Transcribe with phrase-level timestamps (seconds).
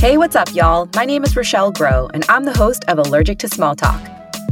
[0.00, 0.88] Hey, what's up, y'all?
[0.96, 4.00] My name is Rochelle Grow, and I'm the host of Allergic to Small Talk.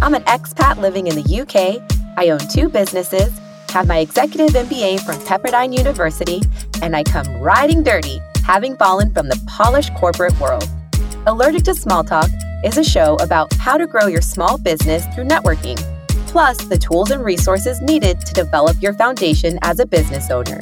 [0.02, 1.82] I'm an expat living in the UK.
[2.18, 3.32] I own two businesses,
[3.70, 6.42] have my executive MBA from Pepperdine University,
[6.82, 10.68] and I come riding dirty, having fallen from the polished corporate world.
[11.26, 12.28] Allergic to Small Talk
[12.62, 15.78] is a show about how to grow your small business through networking,
[16.26, 20.60] plus the tools and resources needed to develop your foundation as a business owner.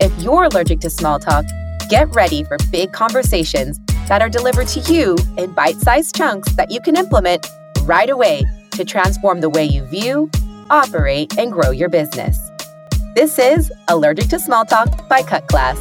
[0.00, 1.44] If you're allergic to small talk,
[1.90, 6.70] get ready for big conversations that are delivered to you in bite sized chunks that
[6.70, 7.46] you can implement
[7.82, 10.30] right away to transform the way you view,
[10.70, 12.38] operate, and grow your business.
[13.14, 15.78] This is Allergic to Small Talk by Cut Class.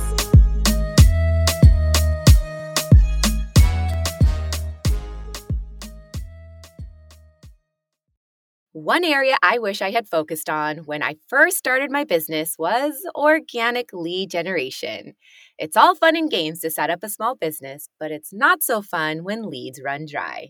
[8.74, 12.94] One area I wish I had focused on when I first started my business was
[13.16, 15.14] organic lead generation.
[15.60, 18.82] It's all fun and games to set up a small business, but it's not so
[18.82, 20.50] fun when leads run dry.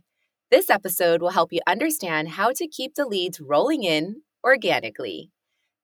[0.50, 5.30] This episode will help you understand how to keep the leads rolling in organically.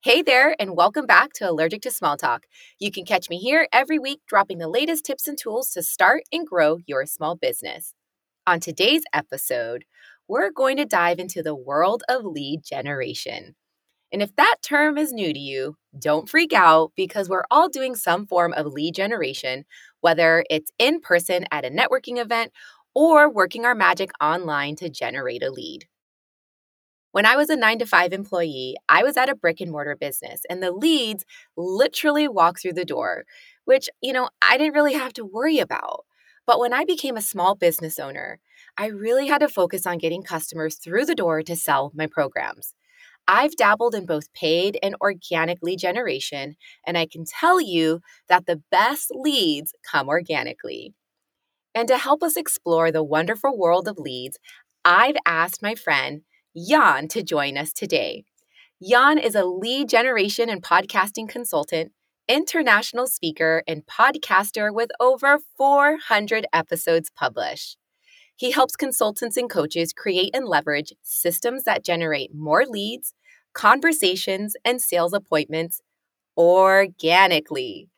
[0.03, 2.45] Hey there, and welcome back to Allergic to Small Talk.
[2.79, 6.23] You can catch me here every week dropping the latest tips and tools to start
[6.31, 7.94] and grow your small business.
[8.47, 9.83] On today's episode,
[10.29, 13.55] we're going to dive into the world of lead generation.
[14.11, 17.95] And if that term is new to you, don't freak out because we're all doing
[17.95, 19.66] some form of lead generation,
[20.01, 22.51] whether it's in person at a networking event
[22.95, 25.88] or working our magic online to generate a lead.
[27.11, 29.95] When I was a nine to five employee, I was at a brick and mortar
[29.95, 31.25] business, and the leads
[31.57, 33.25] literally walked through the door,
[33.66, 36.05] which, you know, I didn't really have to worry about.
[36.45, 38.39] But when I became a small business owner,
[38.77, 42.73] I really had to focus on getting customers through the door to sell my programs.
[43.31, 46.55] I've dabbled in both paid and organic lead generation,
[46.88, 50.95] and I can tell you that the best leads come organically.
[51.75, 54.39] And to help us explore the wonderful world of leads,
[54.84, 56.23] I've asked my friend
[56.57, 58.23] Jan to join us today.
[58.81, 61.91] Jan is a lead generation and podcasting consultant,
[62.28, 67.78] international speaker, and podcaster with over 400 episodes published.
[68.35, 73.13] He helps consultants and coaches create and leverage systems that generate more leads,
[73.59, 75.81] conversations, and sales appointments
[76.38, 77.90] organically.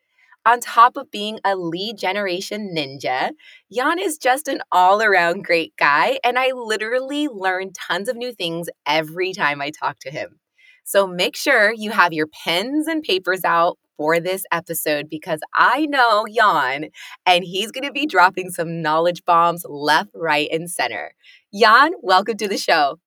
[0.44, 3.30] On top of being a lead generation ninja,
[3.72, 8.32] Jan is just an all around great guy, and I literally learn tons of new
[8.32, 10.40] things every time I talk to him.
[10.82, 15.86] So make sure you have your pens and papers out for this episode because I
[15.86, 16.86] know Jan
[17.24, 21.12] and he's going to be dropping some knowledge bombs left, right, and center.
[21.54, 22.98] Jan, welcome to the show.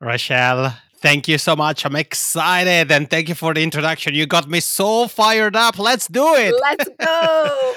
[0.00, 1.86] Rochelle, Thank you so much.
[1.86, 4.12] I'm excited and thank you for the introduction.
[4.16, 5.78] You got me so fired up.
[5.78, 6.52] Let's do it.
[6.60, 7.74] Let's go.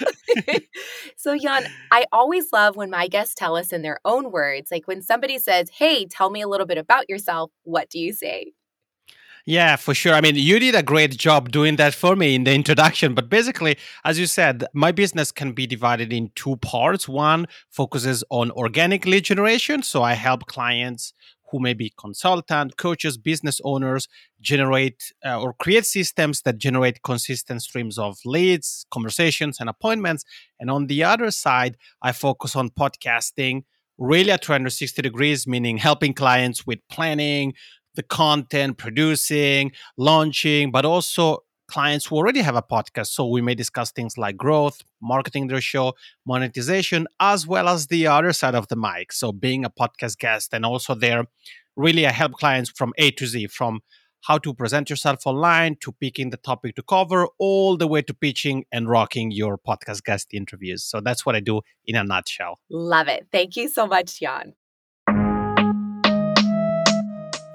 [1.15, 4.71] so, Jan, I always love when my guests tell us in their own words.
[4.71, 8.13] Like when somebody says, Hey, tell me a little bit about yourself, what do you
[8.13, 8.53] say?
[9.45, 10.13] Yeah, for sure.
[10.13, 13.13] I mean, you did a great job doing that for me in the introduction.
[13.13, 17.07] But basically, as you said, my business can be divided in two parts.
[17.07, 19.83] One focuses on organic lead generation.
[19.83, 21.13] So I help clients
[21.51, 24.07] who may be consultant, coaches, business owners
[24.41, 30.23] generate uh, or create systems that generate consistent streams of leads, conversations, and appointments.
[30.59, 33.63] And on the other side, I focus on podcasting
[33.97, 37.53] really at 360 degrees, meaning helping clients with planning,
[37.95, 43.07] the content, producing, launching, but also clients who already have a podcast.
[43.07, 45.93] So we may discuss things like growth, marketing their show,
[46.25, 49.13] monetization, as well as the other side of the mic.
[49.13, 51.25] So being a podcast guest and also there,
[51.75, 53.81] really I help clients from A to Z, from
[54.21, 58.13] how to present yourself online to picking the topic to cover, all the way to
[58.13, 60.83] pitching and rocking your podcast guest interviews.
[60.83, 62.59] So that's what I do in a nutshell.
[62.69, 63.27] Love it.
[63.31, 64.55] Thank you so much, Jan.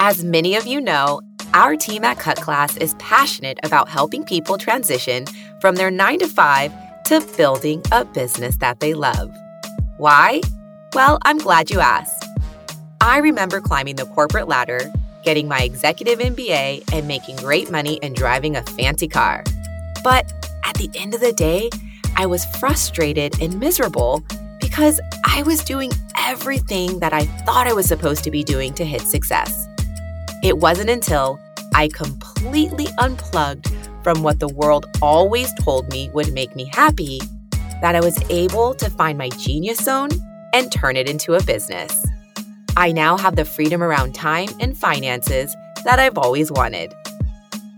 [0.07, 1.23] As many of you know,
[1.55, 5.25] our team at Cut Class is passionate about helping people transition
[5.63, 6.71] from their nine to five
[7.05, 9.35] to building a business that they love.
[9.97, 10.43] Why?
[10.93, 12.23] Well, I'm glad you asked.
[13.01, 14.93] I remember climbing the corporate ladder,
[15.25, 19.43] getting my executive MBA, and making great money and driving a fancy car.
[20.05, 20.31] But
[20.67, 21.71] at the end of the day,
[22.15, 24.23] I was frustrated and miserable
[24.61, 28.85] because I was doing everything that I thought I was supposed to be doing to
[28.85, 29.67] hit success.
[30.45, 31.41] It wasn't until
[31.75, 37.19] I completely unplugged from what the world always told me would make me happy
[37.81, 40.11] that I was able to find my genius zone
[40.53, 42.05] and turn it into a business.
[42.77, 46.93] I now have the freedom around time and finances that I've always wanted.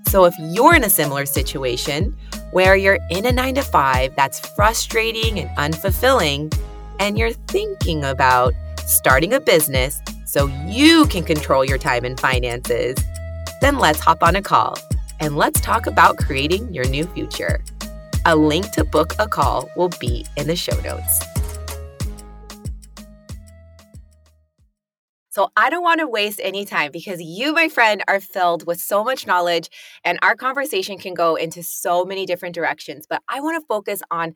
[0.08, 2.16] So if you're in a similar situation
[2.50, 6.52] where you're in a nine to five that's frustrating and unfulfilling,
[6.98, 8.54] and you're thinking about
[8.86, 12.96] starting a business so you can control your time and finances,
[13.60, 14.76] then let's hop on a call
[15.20, 17.64] and let's talk about creating your new future.
[18.26, 21.24] A link to book a call will be in the show notes.
[25.36, 28.80] So I don't want to waste any time because you, my friend, are filled with
[28.80, 29.68] so much knowledge
[30.02, 33.06] and our conversation can go into so many different directions.
[33.06, 34.32] But I want to focus on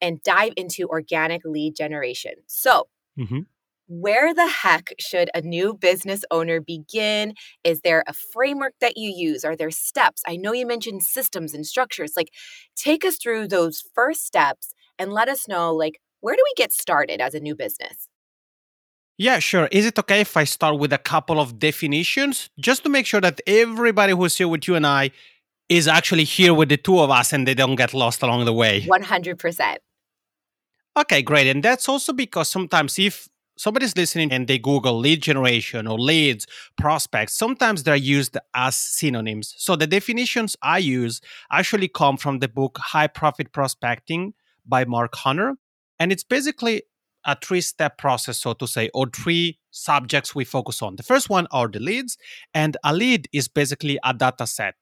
[0.00, 2.34] and dive into organic lead generation.
[2.46, 2.86] So,
[3.18, 3.40] mm-hmm.
[3.86, 7.34] Where the heck should a new business owner begin?
[7.62, 9.44] Is there a framework that you use?
[9.44, 10.22] Are there steps?
[10.26, 12.14] I know you mentioned systems and structures.
[12.16, 12.30] Like,
[12.76, 16.72] take us through those first steps and let us know, like, where do we get
[16.72, 18.08] started as a new business?
[19.16, 19.68] Yeah, sure.
[19.70, 23.20] Is it okay if I start with a couple of definitions just to make sure
[23.20, 25.12] that everybody who's here with you and I
[25.68, 28.52] is actually here with the two of us and they don't get lost along the
[28.52, 28.80] way?
[28.82, 29.76] 100%.
[30.96, 31.46] Okay, great.
[31.46, 36.46] And that's also because sometimes if somebody's listening and they Google lead generation or leads,
[36.76, 39.54] prospects, sometimes they're used as synonyms.
[39.58, 41.20] So the definitions I use
[41.50, 44.34] actually come from the book High Profit Prospecting
[44.66, 45.54] by Mark Hunter.
[45.98, 46.82] And it's basically
[47.24, 50.96] a three step process, so to say, or three subjects we focus on.
[50.96, 52.18] The first one are the leads,
[52.52, 54.74] and a lead is basically a data set.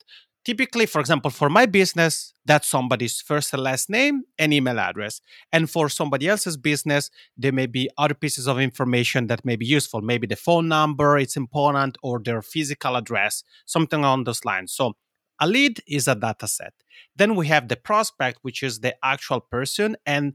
[0.44, 5.20] Typically, for example, for my business, that's somebody's first and last name and email address.
[5.52, 9.66] And for somebody else's business, there may be other pieces of information that may be
[9.66, 10.00] useful.
[10.00, 14.72] Maybe the phone number, it's important, or their physical address, something along those lines.
[14.72, 14.94] So
[15.40, 16.74] a lead is a data set.
[17.14, 19.96] Then we have the prospect, which is the actual person.
[20.04, 20.34] And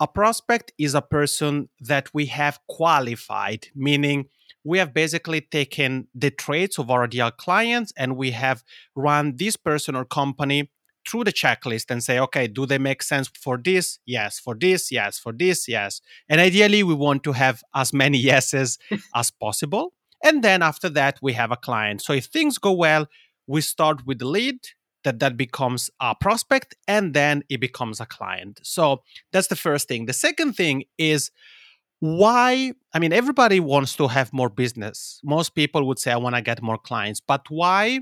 [0.00, 4.26] a prospect is a person that we have qualified, meaning
[4.64, 8.64] we have basically taken the traits of our ideal clients and we have
[8.96, 10.70] run this person or company
[11.06, 13.98] through the checklist and say, okay, do they make sense for this?
[14.06, 14.38] Yes.
[14.38, 14.90] For this?
[14.90, 15.18] Yes.
[15.18, 15.68] For this?
[15.68, 16.00] Yes.
[16.28, 18.78] And ideally, we want to have as many yeses
[19.14, 19.92] as possible.
[20.22, 22.00] And then after that, we have a client.
[22.00, 23.06] So if things go well,
[23.46, 24.58] we start with the lead
[25.04, 29.02] that that becomes a prospect and then it becomes a client so
[29.32, 31.30] that's the first thing the second thing is
[32.04, 35.20] why i mean everybody wants to have more business.
[35.24, 37.18] Most people would say i want to get more clients.
[37.18, 38.00] But why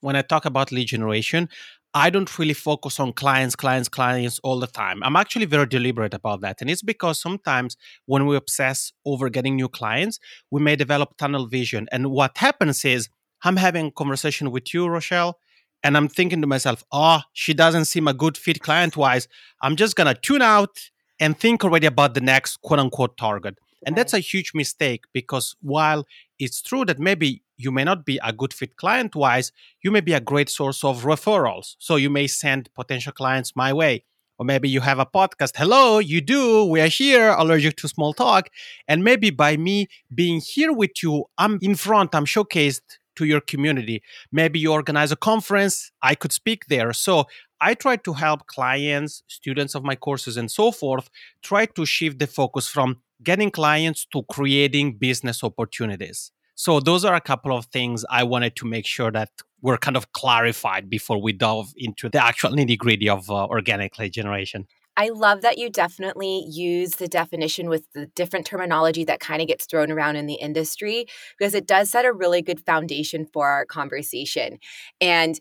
[0.00, 1.48] when i talk about lead generation
[1.94, 5.00] i don't really focus on clients clients clients all the time.
[5.04, 9.54] I'm actually very deliberate about that and it's because sometimes when we obsess over getting
[9.54, 10.18] new clients
[10.50, 11.86] we may develop tunnel vision.
[11.92, 13.08] And what happens is
[13.44, 15.38] i'm having a conversation with you rochelle
[15.82, 19.28] and I'm thinking to myself, oh, she doesn't seem a good fit client wise.
[19.62, 23.56] I'm just to tune out and think already about the next quote unquote target.
[23.86, 26.04] And that's a huge mistake because while
[26.38, 29.52] it's true that maybe you may not be a good fit client wise,
[29.82, 31.76] you may be a great source of referrals.
[31.78, 34.04] So you may send potential clients my way.
[34.38, 35.52] Or maybe you have a podcast.
[35.56, 36.64] Hello, you do.
[36.64, 38.48] We are here, allergic to small talk.
[38.88, 42.80] And maybe by me being here with you, I'm in front, I'm showcased
[43.16, 44.02] to your community.
[44.32, 46.94] Maybe you organize a conference, I could speak there.
[46.94, 47.26] So
[47.60, 51.10] I try to help clients, students of my courses, and so forth,
[51.42, 56.32] try to shift the focus from getting clients to creating business opportunities.
[56.54, 59.30] So those are a couple of things I wanted to make sure that
[59.62, 63.98] were kind of clarified before we dove into the actual nitty gritty of uh, organic
[63.98, 64.66] lead generation.
[64.96, 69.48] I love that you definitely use the definition with the different terminology that kind of
[69.48, 71.06] gets thrown around in the industry
[71.38, 74.58] because it does set a really good foundation for our conversation.
[75.00, 75.40] And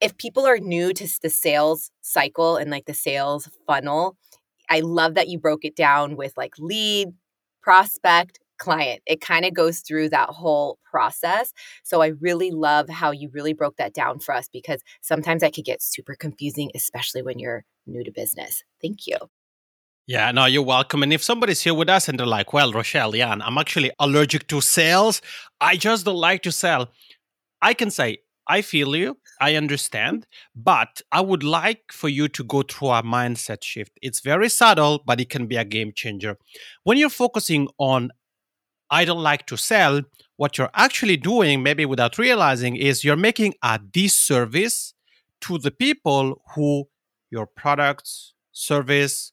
[0.00, 4.16] if people are new to the sales cycle and like the sales funnel,
[4.70, 7.08] I love that you broke it down with like lead,
[7.62, 9.02] prospect, client.
[9.06, 11.52] It kind of goes through that whole process.
[11.82, 15.54] So I really love how you really broke that down for us because sometimes that
[15.54, 18.62] could get super confusing, especially when you're new to business.
[18.80, 19.16] Thank you.
[20.06, 21.02] Yeah, no, you're welcome.
[21.02, 24.46] And if somebody's here with us and they're like, well, Rochelle, yeah, I'm actually allergic
[24.48, 25.22] to sales,
[25.60, 26.90] I just don't like to sell,
[27.62, 32.42] I can say, I feel you, I understand, but I would like for you to
[32.42, 33.92] go through a mindset shift.
[34.00, 36.38] It's very subtle, but it can be a game changer.
[36.84, 38.10] When you're focusing on
[38.90, 40.00] I don't like to sell,
[40.36, 44.94] what you're actually doing, maybe without realizing, is you're making a disservice
[45.42, 46.88] to the people who
[47.30, 49.32] your products, service,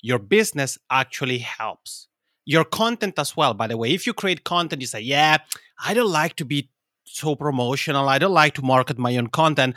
[0.00, 2.08] your business actually helps.
[2.46, 3.92] Your content as well, by the way.
[3.92, 5.38] If you create content, you say, Yeah,
[5.84, 6.70] I don't like to be
[7.16, 8.08] so promotional.
[8.08, 9.76] I don't like to market my own content.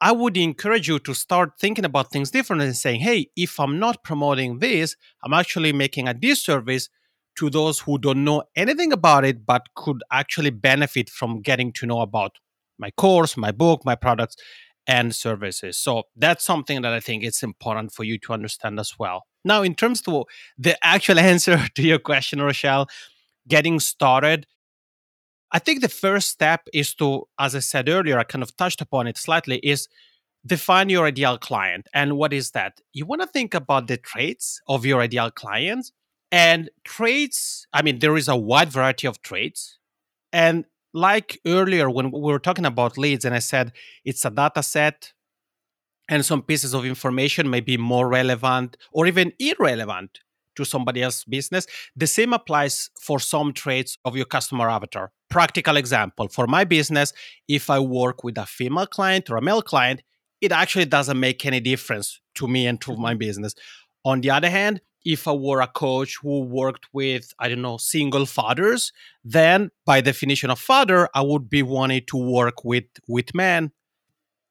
[0.00, 3.78] I would encourage you to start thinking about things differently and saying, Hey, if I'm
[3.78, 6.88] not promoting this, I'm actually making a disservice
[7.38, 11.86] to those who don't know anything about it but could actually benefit from getting to
[11.86, 12.36] know about
[12.78, 14.36] my course, my book, my products
[14.86, 15.76] and services.
[15.78, 19.24] So that's something that I think it's important for you to understand as well.
[19.44, 20.24] Now, in terms of
[20.58, 22.88] the actual answer to your question, Rochelle,
[23.48, 24.46] getting started,
[25.52, 28.80] I think the first step is to, as I said earlier, I kind of touched
[28.80, 29.88] upon it slightly, is
[30.44, 31.88] define your ideal client.
[31.94, 32.80] And what is that?
[32.92, 35.90] You want to think about the traits of your ideal client.
[36.32, 39.78] And traits, I mean, there is a wide variety of traits.
[40.32, 43.72] And like earlier when we were talking about leads, and I said
[44.04, 45.12] it's a data set
[46.08, 50.20] and some pieces of information may be more relevant or even irrelevant
[50.56, 51.66] to somebody else's business.
[51.94, 55.12] The same applies for some traits of your customer avatar.
[55.28, 57.12] Practical example for my business,
[57.48, 60.02] if I work with a female client or a male client,
[60.40, 63.18] it actually doesn't make any difference to me and to my mm-hmm.
[63.18, 63.54] business.
[64.04, 67.76] On the other hand, if I were a coach who worked with, I don't know,
[67.76, 68.92] single fathers,
[69.24, 73.72] then by definition of father, I would be wanting to work with with men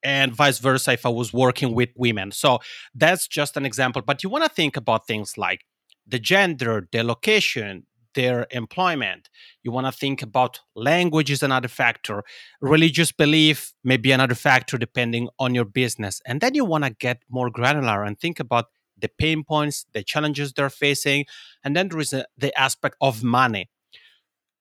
[0.02, 2.32] and vice versa if I was working with women.
[2.32, 2.60] So
[2.94, 4.02] that's just an example.
[4.02, 5.64] But you want to think about things like
[6.06, 9.28] the gender, the location, their employment.
[9.62, 12.24] You want to think about language is another factor,
[12.60, 16.20] religious belief may be another factor depending on your business.
[16.26, 18.66] And then you want to get more granular and think about
[18.98, 21.26] the pain points, the challenges they're facing.
[21.62, 23.68] And then there is a, the aspect of money.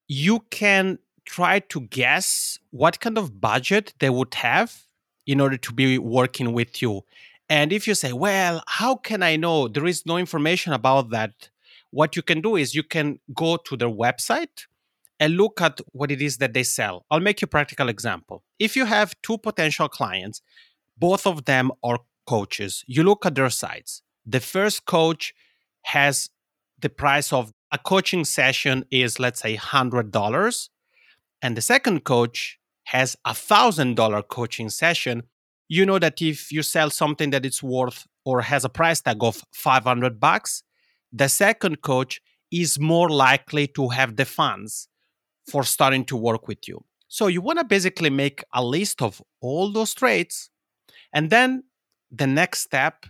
[0.07, 4.83] You can try to guess what kind of budget they would have
[5.25, 7.01] in order to be working with you.
[7.49, 9.67] And if you say, well, how can I know?
[9.67, 11.49] There is no information about that
[11.95, 14.65] what you can do is you can go to their website
[15.17, 17.05] and look at what it is that they sell.
[17.09, 18.43] I'll make you a practical example.
[18.59, 20.41] If you have two potential clients,
[20.97, 24.01] both of them are coaches, you look at their sites.
[24.25, 25.33] The first coach
[25.83, 26.29] has
[26.81, 30.69] the price of a coaching session is let's say $100
[31.41, 32.59] and the second coach
[32.95, 35.23] has a $1000 coaching session
[35.67, 39.17] you know that if you sell something that it's worth or has a price tag
[39.21, 40.61] of 500 bucks
[41.15, 44.89] the second coach is more likely to have the funds
[45.49, 46.83] for starting to work with you.
[47.07, 50.49] So you want to basically make a list of all those traits.
[51.13, 51.63] And then
[52.11, 53.05] the next step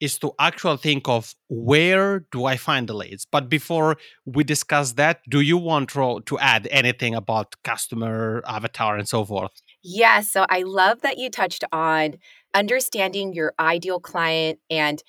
[0.00, 3.26] is to actually think of where do I find the leads.
[3.30, 9.08] But before we discuss that, do you want to, add anything about customer avatar and
[9.08, 9.52] so forth?
[9.82, 12.14] Yeah, so I love that you touched on
[12.54, 15.02] understanding your ideal client and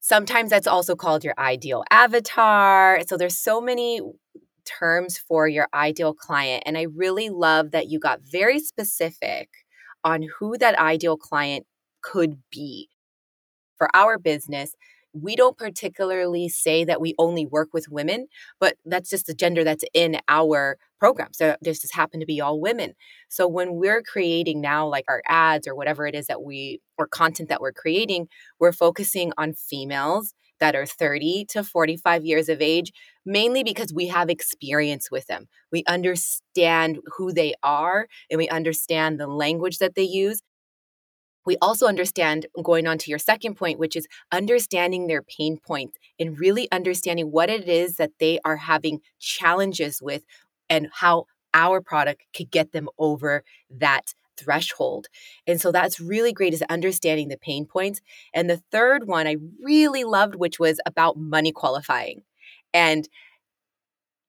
[0.00, 3.00] Sometimes that's also called your ideal avatar.
[3.06, 4.00] So there's so many
[4.64, 6.62] terms for your ideal client.
[6.66, 9.48] And I really love that you got very specific
[10.04, 11.66] on who that ideal client
[12.02, 12.88] could be.
[13.76, 14.74] For our business,
[15.12, 18.26] we don't particularly say that we only work with women,
[18.60, 21.28] but that's just the gender that's in our program.
[21.32, 22.94] So this just happen to be all women.
[23.28, 27.06] So when we're creating now like our ads or whatever it is that we or
[27.06, 32.60] content that we're creating, we're focusing on females that are 30 to 45 years of
[32.60, 32.92] age,
[33.24, 35.46] mainly because we have experience with them.
[35.70, 40.42] We understand who they are and we understand the language that they use
[41.46, 45.96] we also understand going on to your second point which is understanding their pain points
[46.18, 50.24] and really understanding what it is that they are having challenges with
[50.68, 55.08] and how our product could get them over that threshold.
[55.46, 58.00] And so that's really great is understanding the pain points.
[58.32, 62.22] And the third one I really loved which was about money qualifying.
[62.72, 63.08] And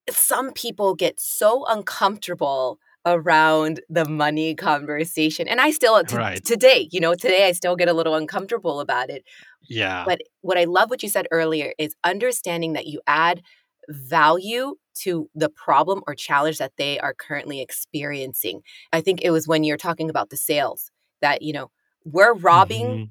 [0.10, 5.48] some people get so uncomfortable around the money conversation.
[5.48, 6.44] And I still, t- right.
[6.44, 9.24] today, you know, today I still get a little uncomfortable about it.
[9.68, 10.04] Yeah.
[10.06, 13.42] But what I love what you said earlier is understanding that you add
[13.88, 18.62] value to the problem or challenge that they are currently experiencing.
[18.92, 20.92] I think it was when you're talking about the sales
[21.22, 21.72] that, you know,
[22.06, 23.04] we're robbing mm-hmm.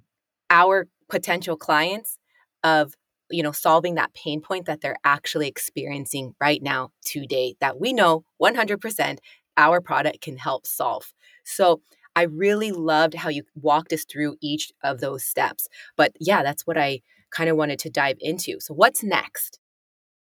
[0.50, 2.18] our potential clients
[2.62, 2.94] of
[3.30, 7.92] you know solving that pain point that they're actually experiencing right now today that we
[7.92, 9.18] know 100%
[9.58, 11.12] our product can help solve.
[11.44, 11.82] So
[12.16, 15.68] I really loved how you walked us through each of those steps.
[15.96, 18.58] But yeah, that's what I kind of wanted to dive into.
[18.60, 19.58] So what's next?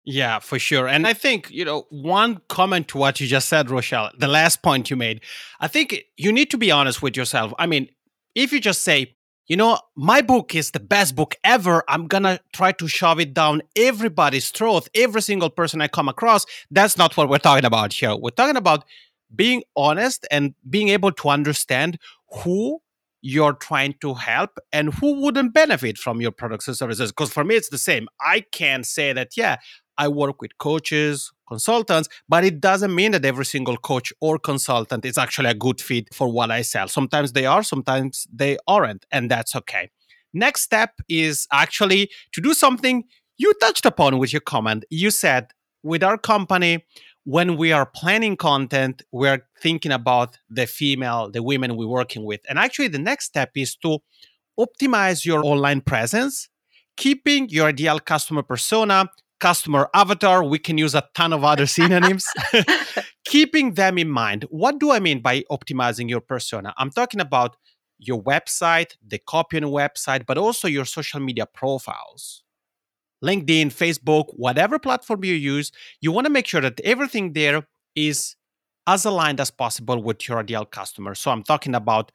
[0.06, 0.88] Yeah, for sure.
[0.88, 4.62] And I think, you know, one comment to what you just said, Rochelle, the last
[4.62, 5.22] point you made,
[5.60, 7.54] I think you need to be honest with yourself.
[7.58, 7.90] I mean,
[8.36, 9.16] if you just say,
[9.48, 13.34] you know, my book is the best book ever, I'm gonna try to shove it
[13.34, 17.94] down everybody's throat, every single person I come across, that's not what we're talking about
[17.94, 18.16] here.
[18.16, 18.86] We're talking about
[19.34, 21.98] being honest and being able to understand
[22.44, 22.80] who
[23.22, 27.12] you're trying to help and who wouldn't benefit from your products and services.
[27.12, 28.08] Because for me, it's the same.
[28.22, 29.58] I can say that, yeah,
[29.98, 35.06] I work with coaches, consultants, but it doesn't mean that every single coach or consultant
[35.06, 36.88] is actually a good fit for what I sell.
[36.88, 39.90] Sometimes they are, sometimes they aren't, and that's okay.
[40.36, 43.06] next step is actually to do something
[43.38, 44.86] you touched upon with your comment.
[44.92, 45.48] You said
[45.82, 46.86] with our company,
[47.26, 52.40] when we are planning content, we're thinking about the female, the women we're working with.
[52.48, 54.00] And actually, the next step is to
[54.60, 56.50] optimize your online presence,
[56.96, 60.44] keeping your ideal customer persona, customer avatar.
[60.44, 62.26] We can use a ton of other synonyms.
[63.26, 64.46] keeping them in mind.
[64.50, 66.74] What do I mean by optimizing your persona?
[66.78, 67.58] I'm talking about
[67.98, 72.45] your website, the copy on website, but also your social media profiles.
[73.26, 78.36] LinkedIn, Facebook, whatever platform you use, you want to make sure that everything there is
[78.88, 81.16] as aligned as possible with your ideal customer.
[81.16, 82.12] So I'm talking about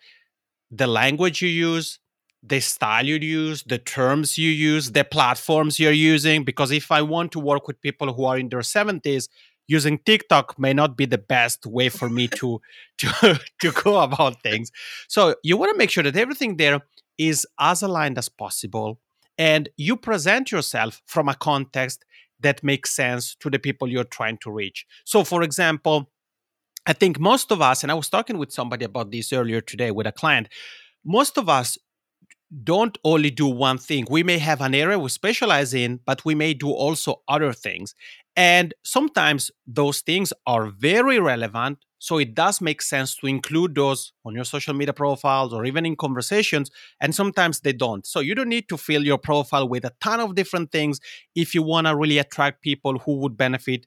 [0.70, 1.98] the language you use,
[2.42, 6.44] the style you use, the terms you use, the platforms you're using.
[6.44, 9.28] Because if I want to work with people who are in their 70s,
[9.66, 12.60] using TikTok may not be the best way for me to
[12.98, 14.70] to to go about things.
[15.08, 16.80] So you want to make sure that everything there
[17.18, 18.98] is as aligned as possible
[19.40, 22.04] and you present yourself from a context
[22.40, 24.84] that makes sense to the people you're trying to reach.
[25.06, 26.10] So for example,
[26.86, 29.90] I think most of us and I was talking with somebody about this earlier today
[29.92, 30.48] with a client,
[31.06, 31.78] most of us
[32.64, 34.06] don't only do one thing.
[34.10, 37.94] We may have an area we specialize in, but we may do also other things.
[38.36, 41.78] And sometimes those things are very relevant.
[42.00, 45.84] So it does make sense to include those on your social media profiles or even
[45.84, 46.70] in conversations.
[47.00, 48.06] And sometimes they don't.
[48.06, 50.98] So you don't need to fill your profile with a ton of different things
[51.36, 53.86] if you want to really attract people who would benefit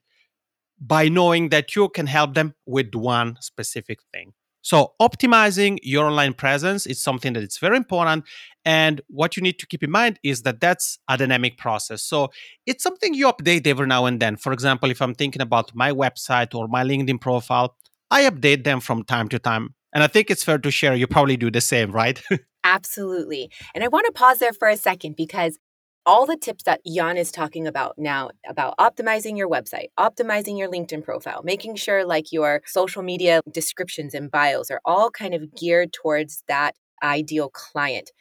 [0.80, 4.32] by knowing that you can help them with one specific thing.
[4.62, 8.24] So optimizing your online presence is something that it's very important.
[8.64, 12.02] And what you need to keep in mind is that that's a dynamic process.
[12.02, 12.30] So
[12.64, 14.36] it's something you update every now and then.
[14.36, 17.76] For example, if I'm thinking about my website or my LinkedIn profile,
[18.14, 19.74] I update them from time to time.
[19.92, 22.22] And I think it's fair to share you probably do the same, right?
[22.64, 23.50] Absolutely.
[23.74, 25.58] And I want to pause there for a second because
[26.06, 30.70] all the tips that Jan is talking about now about optimizing your website, optimizing your
[30.70, 35.52] LinkedIn profile, making sure like your social media descriptions and bios are all kind of
[35.56, 38.12] geared towards that ideal client.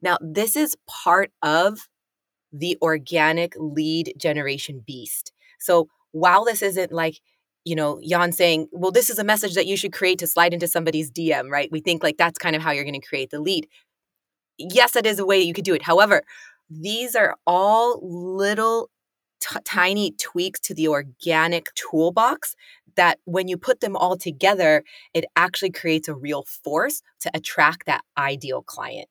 [0.00, 1.88] Now, this is part of
[2.52, 5.32] the organic lead generation beast.
[5.60, 7.20] So, while this isn't like,
[7.64, 10.52] you know, Jan saying, well, this is a message that you should create to slide
[10.52, 11.70] into somebody's DM, right?
[11.70, 13.68] We think like that's kind of how you're going to create the lead.
[14.58, 15.82] Yes, that is a way you could do it.
[15.82, 16.22] However,
[16.68, 18.90] these are all little
[19.40, 22.56] t- tiny tweaks to the organic toolbox
[22.96, 27.86] that when you put them all together, it actually creates a real force to attract
[27.86, 29.08] that ideal client.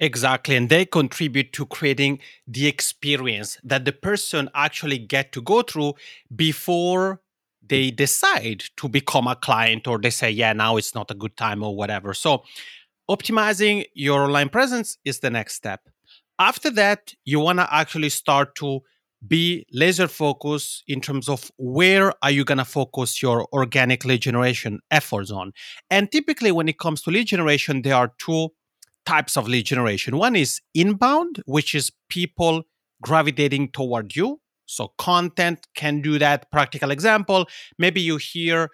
[0.00, 0.56] Exactly.
[0.56, 5.94] And they contribute to creating the experience that the person actually get to go through
[6.34, 7.20] before
[7.66, 11.36] they decide to become a client or they say, yeah, now it's not a good
[11.36, 12.14] time or whatever.
[12.14, 12.42] So
[13.10, 15.88] optimizing your online presence is the next step.
[16.38, 18.80] After that, you want to actually start to
[19.26, 24.22] be laser focused in terms of where are you going to focus your organic lead
[24.22, 25.52] generation efforts on.
[25.90, 28.48] And typically, when it comes to lead generation, there are two
[29.04, 30.16] types of lead generation.
[30.16, 32.62] One is inbound, which is people
[33.02, 34.39] gravitating toward you.
[34.70, 36.50] So, content can do that.
[36.50, 37.46] Practical example
[37.78, 38.70] maybe you hear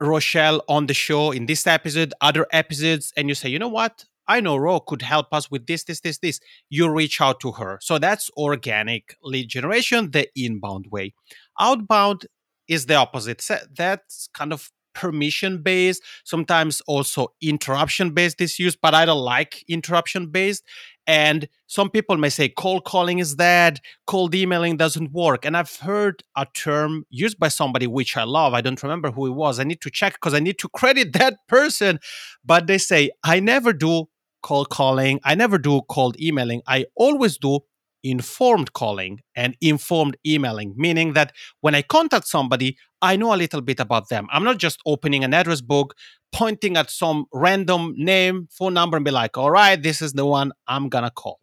[0.00, 4.04] Rochelle on the show in this episode, other episodes, and you say, you know what?
[4.28, 6.38] I know Ro could help us with this, this, this, this.
[6.68, 7.78] You reach out to her.
[7.80, 11.14] So that's organic lead generation, the inbound way.
[11.58, 12.26] Outbound
[12.68, 13.42] is the opposite.
[13.74, 19.64] That's kind of permission based, sometimes also interruption based is used, but I don't like
[19.68, 20.64] interruption based.
[21.08, 25.46] And some people may say cold calling is dead, cold emailing doesn't work.
[25.46, 28.52] And I've heard a term used by somebody which I love.
[28.52, 29.58] I don't remember who it was.
[29.58, 31.98] I need to check because I need to credit that person.
[32.44, 34.04] But they say, I never do
[34.42, 35.18] cold calling.
[35.24, 36.60] I never do cold emailing.
[36.68, 37.60] I always do
[38.04, 43.60] informed calling and informed emailing, meaning that when I contact somebody, I know a little
[43.60, 44.26] bit about them.
[44.30, 45.94] I'm not just opening an address book,
[46.32, 50.26] pointing at some random name, phone number, and be like, all right, this is the
[50.26, 51.40] one I'm going to call.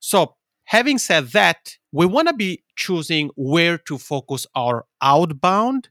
[0.00, 5.88] So, having said that, we want to be choosing where to focus our outbound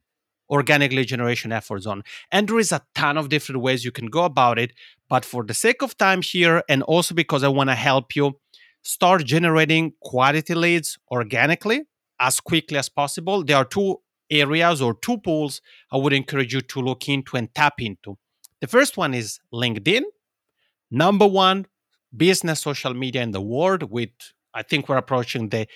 [0.49, 2.03] organic lead generation efforts on.
[2.31, 4.73] And there is a ton of different ways you can go about it.
[5.07, 8.39] But for the sake of time here, and also because I want to help you
[8.81, 11.83] start generating quality leads organically
[12.19, 15.61] as quickly as possible, there are two areas or two pools
[15.91, 18.17] I would encourage you to look into and tap into.
[18.61, 20.03] The first one is LinkedIn,
[20.91, 21.65] number one
[22.15, 24.09] business social media in the world, with
[24.53, 25.67] I think we're approaching the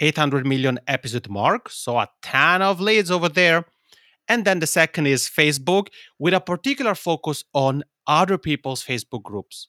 [0.00, 1.68] 800 million episode mark.
[1.70, 3.66] So a ton of leads over there.
[4.28, 9.66] And then the second is Facebook with a particular focus on other people's Facebook groups.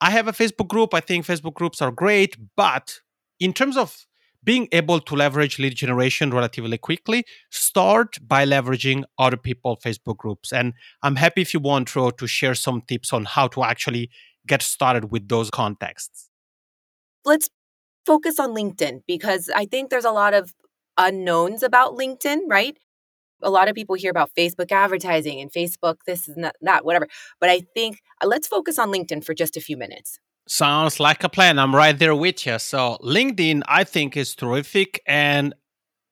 [0.00, 0.94] I have a Facebook group.
[0.94, 3.00] I think Facebook groups are great, but
[3.40, 4.06] in terms of
[4.48, 10.54] being able to leverage lead generation relatively quickly, start by leveraging other people Facebook groups.
[10.54, 14.08] And I'm happy if you want Ro to share some tips on how to actually
[14.46, 16.30] get started with those contexts.
[17.26, 17.50] Let's
[18.06, 20.54] focus on LinkedIn because I think there's a lot of
[20.96, 22.78] unknowns about LinkedIn, right?
[23.42, 27.06] A lot of people hear about Facebook advertising and Facebook this and that, whatever.
[27.38, 30.18] But I think uh, let's focus on LinkedIn for just a few minutes.
[30.48, 31.58] Sounds like a plan.
[31.58, 32.58] I'm right there with you.
[32.58, 35.02] So, LinkedIn, I think, is terrific.
[35.06, 35.54] And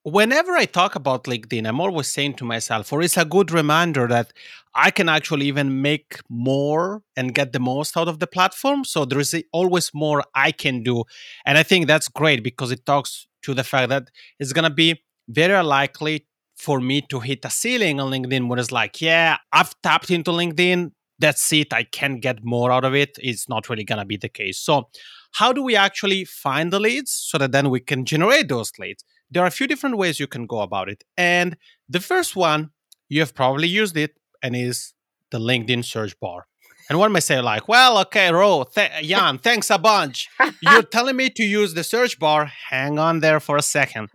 [0.03, 4.07] whenever I talk about LinkedIn, I'm always saying to myself, or it's a good reminder
[4.09, 4.33] that
[4.75, 8.85] I can actually even make more and get the most out of the platform.
[8.85, 11.05] So there is always more I can do.
[11.46, 14.75] And I think that's great because it talks to the fact that it's going to
[14.75, 16.27] be very likely
[16.59, 20.31] for me to hit a ceiling on LinkedIn where it's like, yeah, I've tapped into
[20.31, 20.92] LinkedIn.
[21.18, 21.72] That's it.
[21.72, 23.18] I can't get more out of it.
[23.22, 24.59] It's not really going to be the case.
[24.59, 24.88] So,
[25.33, 29.05] how do we actually find the leads so that then we can generate those leads?
[29.31, 31.05] there are a few different ways you can go about it.
[31.16, 31.57] And
[31.88, 32.70] the first one,
[33.09, 34.94] you have probably used it, and is
[35.31, 36.46] the LinkedIn search bar.
[36.88, 40.29] And one may say, like, well, okay, Ro, th- Jan, thanks a bunch.
[40.61, 42.46] You're telling me to use the search bar.
[42.70, 44.11] Hang on there for a second.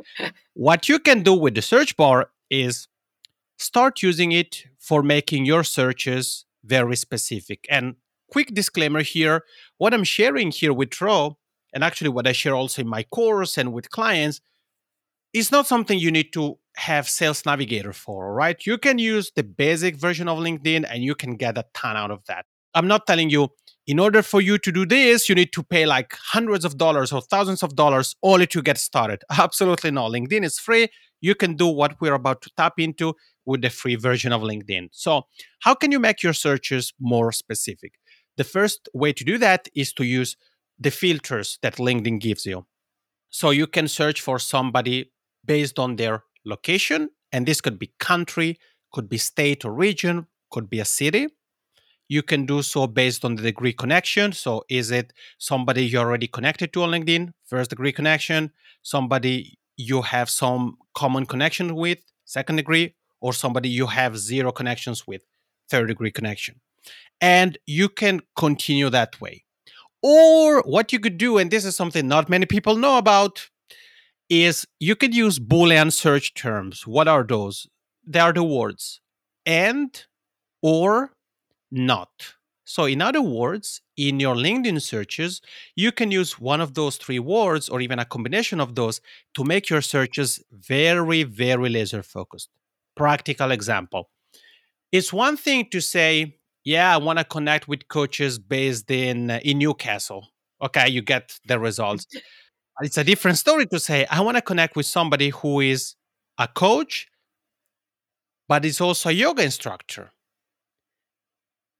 [0.54, 2.88] What you can do with the search bar is
[3.58, 7.66] start using it for making your searches very specific.
[7.70, 7.96] And
[8.32, 9.44] quick disclaimer here
[9.78, 11.38] what I'm sharing here with Ro,
[11.74, 14.42] and actually what I share also in my course and with clients,
[15.34, 18.66] is not something you need to have Sales Navigator for, right?
[18.66, 22.12] You can use the basic version of LinkedIn and you can get a ton out
[22.12, 22.46] of that.
[22.74, 23.50] I'm not telling you,
[23.88, 27.12] in order for you to do this, you need to pay like hundreds of dollars
[27.12, 29.24] or thousands of dollars only to get started.
[29.38, 30.12] Absolutely not.
[30.12, 30.88] LinkedIn is free.
[31.20, 34.90] You can do what we're about to tap into with the free version of LinkedIn.
[34.92, 35.24] So,
[35.60, 37.94] how can you make your searches more specific?
[38.38, 40.38] The first way to do that is to use
[40.80, 42.66] the filters that LinkedIn gives you.
[43.30, 45.12] So, you can search for somebody
[45.46, 47.10] based on their location.
[47.32, 48.60] And this could be country,
[48.92, 51.28] could be state or region, could be a city.
[52.10, 54.34] You can do so based on the degree connection.
[54.34, 58.52] So, is it somebody you're already connected to on LinkedIn, first degree connection,
[58.84, 65.08] somebody you have some common connection with, second degree, or somebody you have zero connections
[65.08, 65.22] with,
[65.70, 66.60] third degree connection.
[67.22, 69.44] And you can continue that way.
[70.02, 73.50] Or what you could do, and this is something not many people know about,
[74.30, 76.88] is you could use Boolean search terms.
[76.88, 77.68] What are those?
[78.06, 79.00] They are the words
[79.46, 80.04] and,
[80.62, 81.12] or,
[81.70, 82.10] not.
[82.64, 85.42] So, in other words, in your LinkedIn searches,
[85.76, 89.02] you can use one of those three words or even a combination of those
[89.34, 92.50] to make your searches very, very laser focused.
[93.02, 94.04] Practical example
[94.92, 99.40] it's one thing to say, yeah, I want to connect with coaches based in, uh,
[99.44, 100.28] in Newcastle.
[100.62, 102.06] Okay, you get the results.
[102.84, 105.96] It's a different story to say, I want to connect with somebody who is
[106.40, 107.08] a coach,
[108.48, 110.12] but is also a yoga instructor.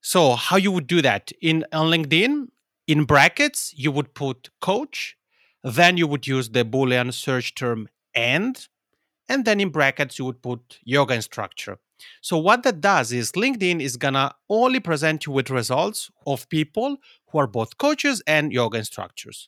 [0.02, 2.48] So, how you would do that in on LinkedIn?
[2.88, 5.18] In brackets, you would put coach,
[5.64, 8.68] then you would use the Boolean search term and,
[9.32, 11.78] and then in brackets you would put yoga instructor.
[12.22, 16.98] So what that does is LinkedIn is gonna only present you with results of people
[17.30, 19.48] who are both coaches and yoga instructors.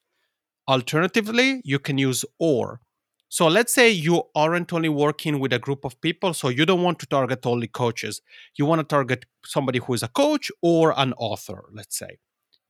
[0.67, 2.79] Alternatively, you can use or.
[3.27, 6.83] So let's say you aren't only working with a group of people, so you don't
[6.83, 8.21] want to target only coaches.
[8.55, 12.19] You want to target somebody who is a coach or an author, let's say.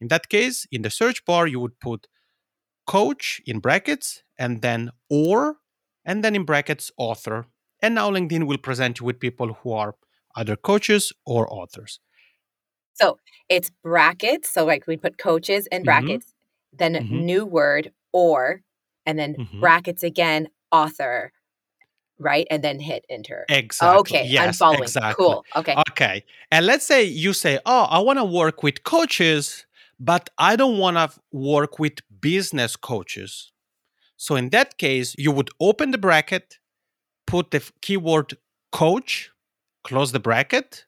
[0.01, 2.07] In that case, in the search bar, you would put
[2.87, 5.57] coach in brackets and then or,
[6.05, 7.45] and then in brackets author.
[7.81, 9.95] And now LinkedIn will present you with people who are
[10.35, 11.99] either coaches or authors.
[12.93, 14.49] So it's brackets.
[14.49, 15.85] So like we put coaches in mm-hmm.
[15.85, 16.33] brackets,
[16.71, 17.25] then mm-hmm.
[17.25, 18.61] new word or,
[19.05, 19.59] and then mm-hmm.
[19.59, 21.31] brackets again, author,
[22.19, 22.47] right?
[22.49, 23.45] And then hit enter.
[23.49, 23.99] Exactly.
[23.99, 24.27] Okay.
[24.27, 24.83] Yes, I'm following.
[24.83, 25.25] Exactly.
[25.25, 25.45] Cool.
[25.55, 25.75] Okay.
[25.89, 26.23] Okay.
[26.51, 29.65] And let's say you say, oh, I want to work with coaches,
[29.99, 33.52] but I don't want to work with business coaches.
[34.23, 36.57] So in that case, you would open the bracket,
[37.27, 38.37] put the keyword
[38.71, 39.29] coach,
[39.83, 40.85] close the bracket,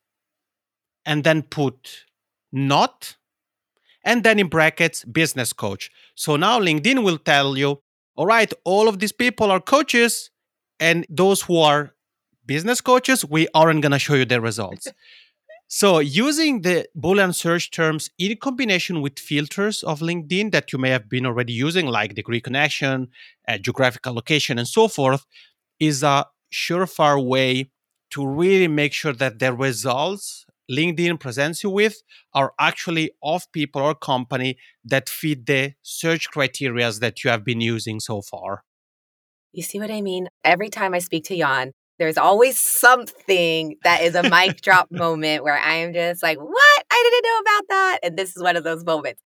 [1.06, 2.06] and then put
[2.54, 3.18] not
[4.06, 5.92] and then in brackets, business coach.
[6.16, 7.82] So now LinkedIn will tell you,
[8.16, 10.30] all right, all of these people are coaches,
[10.80, 11.94] and those who are
[12.46, 14.88] business coaches, we aren't going to show you their results.
[15.68, 20.90] so using the Boolean search terms in combination with filters of LinkedIn that you may
[20.90, 23.10] have been already using, like degree connection,
[23.48, 25.26] uh, geographical location, and so forth,
[25.80, 27.72] is a surefire way
[28.12, 32.02] to really make sure that the results LinkedIn presents you with
[32.34, 37.62] are actually of people or company that fit the search criteria that you have been
[37.62, 38.64] using so far.
[39.52, 40.28] You see what I mean?
[40.44, 45.44] Every time I speak to Jan, there's always something that is a mic drop moment
[45.44, 46.84] where I am just like, what?
[46.92, 48.00] I didn't know about that.
[48.04, 49.22] And this is one of those moments.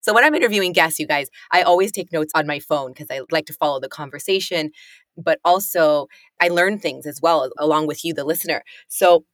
[0.00, 3.06] So when I'm interviewing guests, you guys, I always take notes on my phone because
[3.10, 4.70] I like to follow the conversation,
[5.16, 6.08] but also
[6.40, 8.64] I learn things as well along with you, the listener.
[8.88, 9.24] So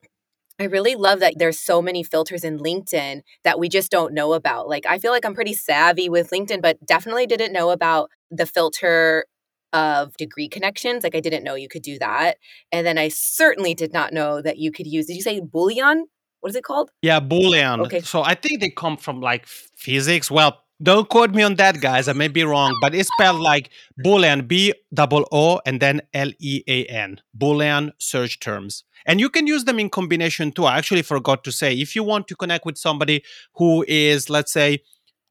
[0.61, 4.35] I really love that there's so many filters in LinkedIn that we just don't know
[4.35, 4.68] about.
[4.68, 8.46] Like I feel like I'm pretty savvy with LinkedIn, but definitely didn't know about the
[8.46, 9.24] filter
[9.73, 11.05] of degree connections.
[11.05, 12.37] Like I didn't know you could do that.
[12.73, 16.03] And then I certainly did not know that you could use, did you say Boolean?
[16.41, 16.91] What is it called?
[17.03, 17.85] Yeah, Boolean.
[17.87, 18.01] Okay.
[18.01, 20.31] So I think they come from like physics.
[20.31, 22.09] Well, don't quote me on that, guys.
[22.09, 23.69] I may be wrong, but it's spelled like
[24.03, 28.85] Boolean, B double O, and then L E A N, Boolean search terms.
[29.05, 30.65] And you can use them in combination too.
[30.65, 33.23] I actually forgot to say if you want to connect with somebody
[33.57, 34.79] who is, let's say,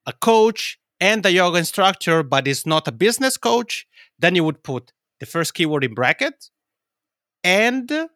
[0.06, 3.88] a coach and a yoga instructor, but is not a business coach,
[4.20, 6.52] then you would put the first keyword in brackets
[7.44, 8.10] and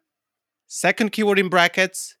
[0.66, 2.16] second keyword in brackets,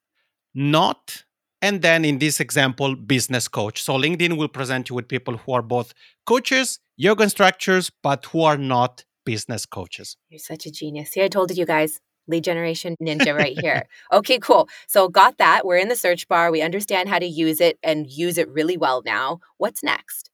[0.54, 1.24] not,
[1.62, 3.82] and then in this example, business coach.
[3.82, 5.94] So LinkedIn will present you with people who are both
[6.26, 10.16] coaches, yoga instructors, but who are not business coaches.
[10.28, 11.10] You're such a genius.
[11.10, 13.84] See, I told you guys, lead generation ninja right here.
[14.12, 14.68] okay, cool.
[14.86, 15.66] So got that.
[15.66, 16.50] We're in the search bar.
[16.50, 19.40] We understand how to use it and use it really well now.
[19.58, 20.30] What's next?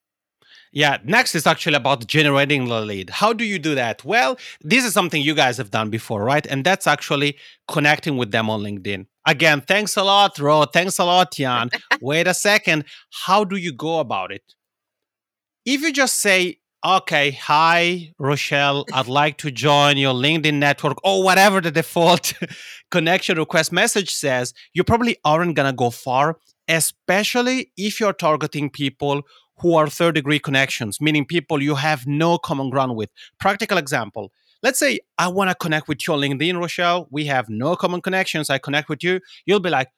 [0.73, 3.11] Yeah, next is actually about generating the lead.
[3.11, 4.05] How do you do that?
[4.05, 6.47] Well, this is something you guys have done before, right?
[6.47, 7.37] And that's actually
[7.69, 9.07] connecting with them on LinkedIn.
[9.27, 10.65] Again, thanks a lot, Ro.
[10.65, 11.71] Thanks a lot, Jan.
[12.01, 12.85] Wait a second.
[13.27, 14.43] How do you go about it?
[15.67, 21.23] If you just say, okay, hi, Rochelle, I'd like to join your LinkedIn network or
[21.23, 22.33] whatever the default
[22.91, 28.71] connection request message says, you probably aren't going to go far, especially if you're targeting
[28.71, 29.23] people
[29.61, 33.11] who are third degree connections, meaning people you have no common ground with.
[33.38, 34.33] Practical example.
[34.62, 37.09] Let's say I want to connect with you on LinkedIn, Rochelle.
[37.11, 38.51] We have no common connections.
[38.51, 39.20] I connect with you.
[39.46, 39.88] You'll be like,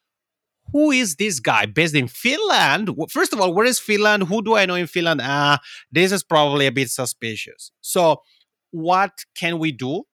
[0.72, 2.90] who is this guy based in Finland?
[3.11, 4.25] First of all, where is Finland?
[4.25, 5.20] Who do I know in Finland?
[5.22, 5.59] Ah,
[5.90, 7.72] this is probably a bit suspicious.
[7.81, 8.22] So,
[8.70, 10.05] what can we do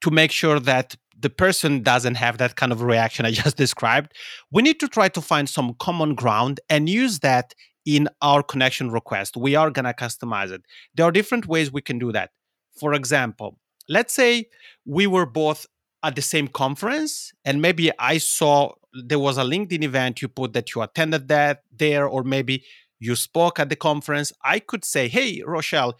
[0.00, 4.12] to make sure that the person doesn't have that kind of reaction I just described?
[4.50, 7.52] We need to try to find some common ground and use that
[7.84, 9.36] in our connection request.
[9.36, 10.62] We are going to customize it.
[10.94, 12.30] There are different ways we can do that.
[12.78, 14.48] For example, let's say
[14.86, 15.66] we were both
[16.02, 20.52] at the same conference and maybe I saw there was a LinkedIn event you put
[20.52, 22.64] that you attended that there or maybe
[22.98, 24.32] you spoke at the conference.
[24.44, 25.96] I could say, "Hey, Rochelle,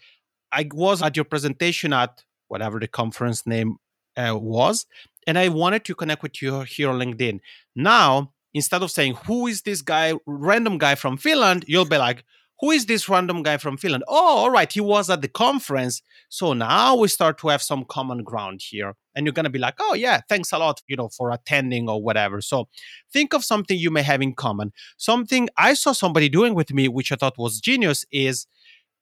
[0.51, 3.77] I was at your presentation at whatever the conference name
[4.15, 4.85] uh, was,
[5.25, 7.39] and I wanted to connect with you here on LinkedIn.
[7.75, 11.65] Now, instead of saying who is this guy random guy from finland?
[11.67, 12.23] you'll be like
[12.59, 14.03] who is this random guy from finland?
[14.07, 16.01] Oh all right he was at the conference.
[16.29, 18.95] So now we start to have some common ground here.
[19.15, 21.89] And you're going to be like oh yeah thanks a lot you know for attending
[21.89, 22.41] or whatever.
[22.41, 22.69] So
[23.11, 24.71] think of something you may have in common.
[24.97, 28.47] Something i saw somebody doing with me which i thought was genius is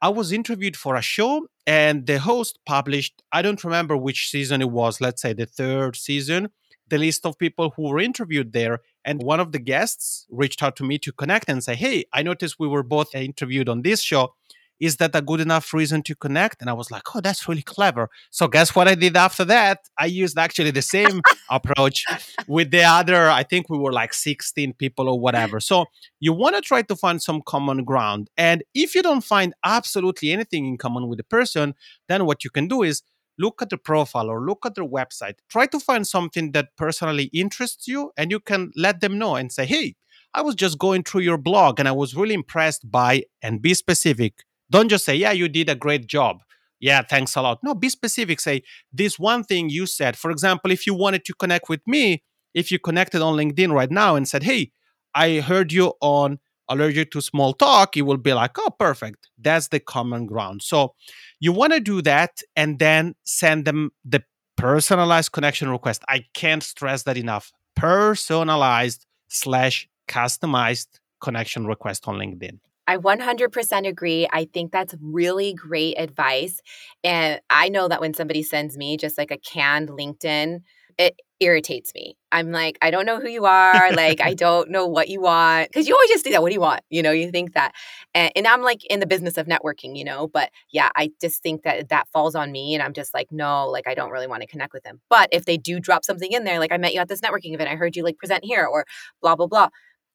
[0.01, 4.61] I was interviewed for a show and the host published, I don't remember which season
[4.61, 6.49] it was, let's say the third season,
[6.87, 8.79] the list of people who were interviewed there.
[9.03, 12.23] And one of the guests reached out to me to connect and say, Hey, I
[12.23, 14.33] noticed we were both uh, interviewed on this show
[14.81, 16.59] is that a good enough reason to connect?
[16.59, 18.09] And I was like, oh, that's really clever.
[18.31, 19.87] So guess what I did after that?
[19.97, 22.03] I used actually the same approach
[22.47, 25.59] with the other, I think we were like 16 people or whatever.
[25.59, 25.85] So
[26.19, 28.31] you want to try to find some common ground.
[28.37, 31.75] And if you don't find absolutely anything in common with the person,
[32.09, 33.03] then what you can do is
[33.41, 35.35] look at the profile or look at their website.
[35.49, 39.51] Try to find something that personally interests you and you can let them know and
[39.51, 39.95] say, hey,
[40.33, 43.73] I was just going through your blog and I was really impressed by, and be
[43.73, 46.41] specific don't just say, yeah, you did a great job.
[46.79, 47.59] Yeah, thanks a lot.
[47.61, 48.39] No, be specific.
[48.39, 50.17] Say, this one thing you said.
[50.17, 52.23] For example, if you wanted to connect with me,
[52.55, 54.71] if you connected on LinkedIn right now and said, hey,
[55.13, 56.39] I heard you on
[56.71, 59.29] allergic to small talk, you will be like, oh, perfect.
[59.39, 60.61] That's the common ground.
[60.61, 60.95] So
[61.39, 64.23] you want to do that and then send them the
[64.57, 66.03] personalized connection request.
[66.07, 67.51] I can't stress that enough.
[67.75, 70.87] Personalized slash customized
[71.19, 72.59] connection request on LinkedIn.
[72.87, 74.27] I 100% agree.
[74.33, 76.61] I think that's really great advice.
[77.03, 80.61] And I know that when somebody sends me just like a canned LinkedIn,
[80.97, 82.15] it irritates me.
[82.31, 83.91] I'm like, I don't know who you are.
[83.93, 85.69] like, I don't know what you want.
[85.69, 86.41] Because you always just think that.
[86.41, 86.81] What do you want?
[86.89, 87.73] You know, you think that.
[88.13, 91.41] And, and, I'm like in the business of networking, you know, but yeah, I just
[91.41, 92.75] think that that falls on me.
[92.75, 95.01] And I'm just like, no, like, I don't really want to connect with them.
[95.09, 97.53] But if they do drop something in there, like, I met you at this networking
[97.53, 98.85] event, I heard you like present here or
[99.21, 99.69] blah, blah, blah,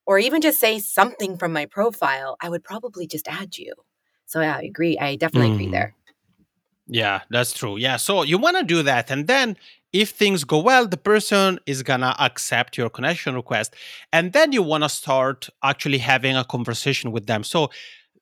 [0.06, 3.74] or even just say something from my profile, I would probably just add you.
[4.26, 4.96] So yeah, I agree.
[4.98, 5.54] I definitely mm.
[5.54, 5.94] agree there.
[6.88, 7.76] Yeah, that's true.
[7.76, 7.96] Yeah.
[7.96, 9.10] So you want to do that.
[9.10, 9.56] And then
[9.96, 13.74] if things go well, the person is going to accept your connection request.
[14.12, 17.42] And then you want to start actually having a conversation with them.
[17.42, 17.70] So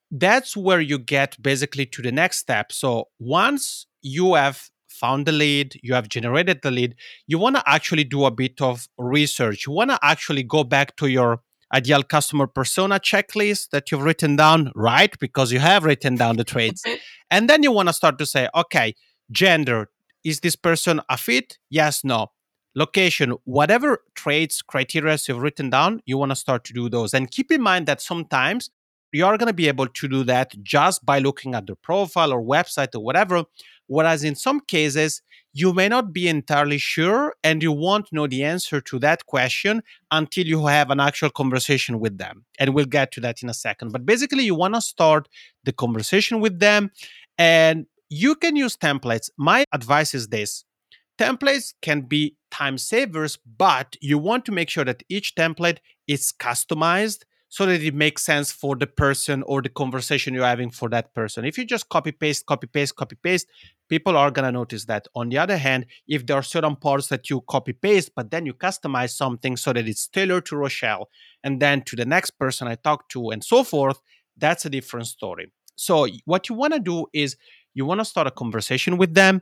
[0.09, 2.71] that's where you get basically to the next step.
[2.71, 6.95] So once you have found the lead, you have generated the lead,
[7.27, 9.67] you want to actually do a bit of research.
[9.67, 11.41] You want to actually go back to your
[11.73, 15.13] ideal customer persona checklist that you've written down, right?
[15.19, 16.83] Because you have written down the traits.
[17.29, 18.93] and then you want to start to say, okay,
[19.29, 19.89] gender,
[20.25, 21.59] is this person a fit?
[21.69, 22.31] Yes, no.
[22.73, 27.13] Location, whatever traits, criteria you've written down, you want to start to do those.
[27.13, 28.69] And keep in mind that sometimes
[29.13, 32.33] you are going to be able to do that just by looking at their profile
[32.33, 33.45] or website or whatever.
[33.87, 35.21] Whereas in some cases,
[35.53, 39.83] you may not be entirely sure and you won't know the answer to that question
[40.11, 42.43] until you have an actual conversation with them.
[42.59, 43.93] And we'll get to that in a second.
[43.93, 45.29] But basically, you want to start
[45.63, 46.91] the conversation with them
[47.37, 49.29] and you can use templates.
[49.37, 50.65] My advice is this
[51.17, 56.33] templates can be time savers, but you want to make sure that each template is
[56.37, 60.89] customized so that it makes sense for the person or the conversation you're having for
[60.89, 61.45] that person.
[61.45, 63.47] If you just copy paste, copy paste, copy paste,
[63.87, 65.07] people are going to notice that.
[65.15, 68.45] On the other hand, if there are certain parts that you copy paste, but then
[68.45, 71.07] you customize something so that it's tailored to Rochelle
[71.43, 74.01] and then to the next person I talk to and so forth,
[74.35, 75.51] that's a different story.
[75.77, 77.37] So, what you want to do is
[77.75, 79.41] you want to start a conversation with them.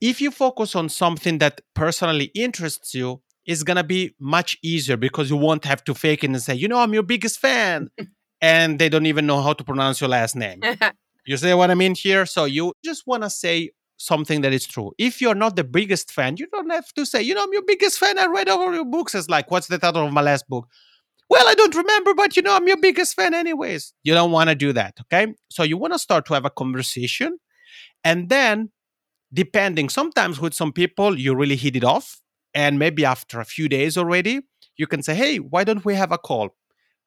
[0.00, 4.96] If you focus on something that personally interests you, it's going to be much easier
[4.96, 7.90] because you won't have to fake it and say, you know, I'm your biggest fan.
[8.40, 10.60] and they don't even know how to pronounce your last name.
[11.24, 12.26] you see what I mean here?
[12.26, 14.92] So you just want to say something that is true.
[14.98, 17.64] If you're not the biggest fan, you don't have to say, you know, I'm your
[17.66, 18.18] biggest fan.
[18.18, 19.14] I read all your books.
[19.14, 20.66] It's like, what's the title of my last book?
[21.28, 23.92] Well, I don't remember, but you know, I'm your biggest fan anyways.
[24.04, 24.94] You don't want to do that.
[25.02, 25.34] Okay.
[25.50, 27.38] So you want to start to have a conversation.
[28.04, 28.70] And then,
[29.32, 32.20] depending, sometimes with some people, you really hit it off
[32.56, 34.40] and maybe after a few days already,
[34.78, 36.56] you can say, hey, why don't we have a call?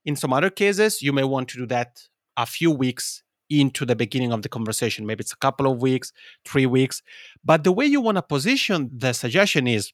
[0.06, 2.04] In some other cases, you may want to do that
[2.38, 5.08] a few weeks into the beginning of the conversation.
[5.08, 6.14] Maybe it's a couple of weeks,
[6.46, 7.02] three weeks.
[7.44, 9.92] But the way you want to position the suggestion is,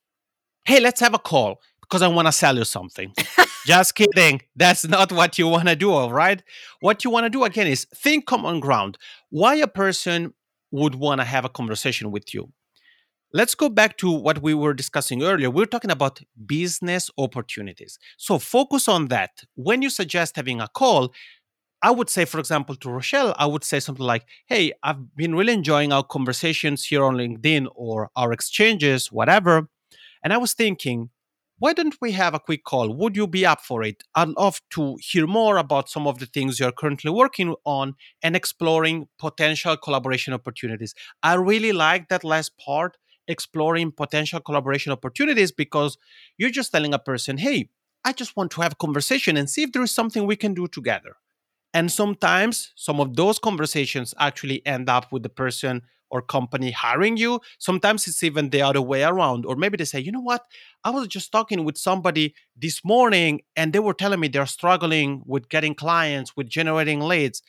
[0.66, 3.14] hey, let's have a call because I want to sell you something.
[3.66, 4.42] Just kidding.
[4.58, 6.44] That's not what you want to do, all right?
[6.82, 8.98] What you want to do again is think common ground.
[9.30, 10.34] Why a person
[10.72, 12.52] would want to have a conversation with you?
[13.36, 15.50] let's go back to what we were discussing earlier.
[15.50, 18.00] We are talking about business opportunities.
[18.16, 19.44] So focus on that.
[19.56, 21.14] When you suggest having a call,
[21.82, 25.36] I would say, for example, to Rochelle, I would say something like, Hey, I've been
[25.36, 29.68] really enjoying our conversations here on LinkedIn or our exchanges, whatever.
[30.24, 31.10] And I was thinking,
[31.60, 32.94] why don't we have a quick call?
[32.94, 34.04] Would you be up for it?
[34.14, 38.36] I'd love to hear more about some of the things you're currently working on and
[38.36, 40.94] exploring potential collaboration opportunities.
[41.24, 45.98] I really like that last part exploring potential collaboration opportunities because
[46.38, 47.70] you're just telling a person, hey,
[48.04, 50.54] I just want to have a conversation and see if there is something we can
[50.54, 51.16] do together.
[51.74, 55.82] And sometimes some of those conversations actually end up with the person
[56.16, 57.42] or company hiring you.
[57.60, 59.46] Sometimes it's even the other way around.
[59.46, 60.46] Or maybe they say, you know what?
[60.86, 65.24] I was just talking with somebody this morning and they were telling me they're struggling
[65.26, 67.44] with getting clients, with generating leads.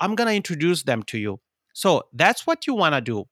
[0.00, 1.38] I'm going to introduce them to you.
[1.72, 3.26] So that's what you want to do.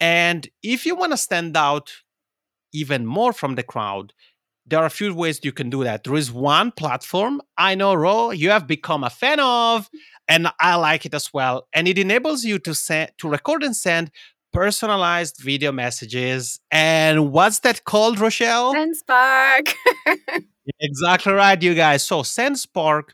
[0.00, 1.92] And if you want to stand out
[2.72, 4.12] even more from the crowd,
[4.68, 6.04] there are a few ways you can do that.
[6.04, 9.88] There is one platform I know, Ro, you have become a fan of,
[10.28, 11.66] and I like it as well.
[11.72, 14.10] And it enables you to send to record and send
[14.52, 16.60] personalized video messages.
[16.70, 18.74] And what's that called, Rochelle?
[18.74, 19.72] SendSpark.
[20.80, 22.04] exactly right, you guys.
[22.04, 23.10] So SendSpark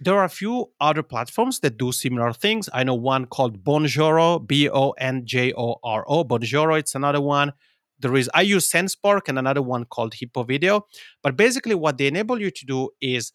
[0.00, 2.68] there are a few other platforms that do similar things.
[2.72, 6.24] I know one called Bonjoro, B O N J O R O.
[6.24, 7.52] Bonjoro, it's another one.
[8.00, 10.86] There is I use SendSpark and another one called Hippo Video.
[11.22, 13.32] But basically, what they enable you to do is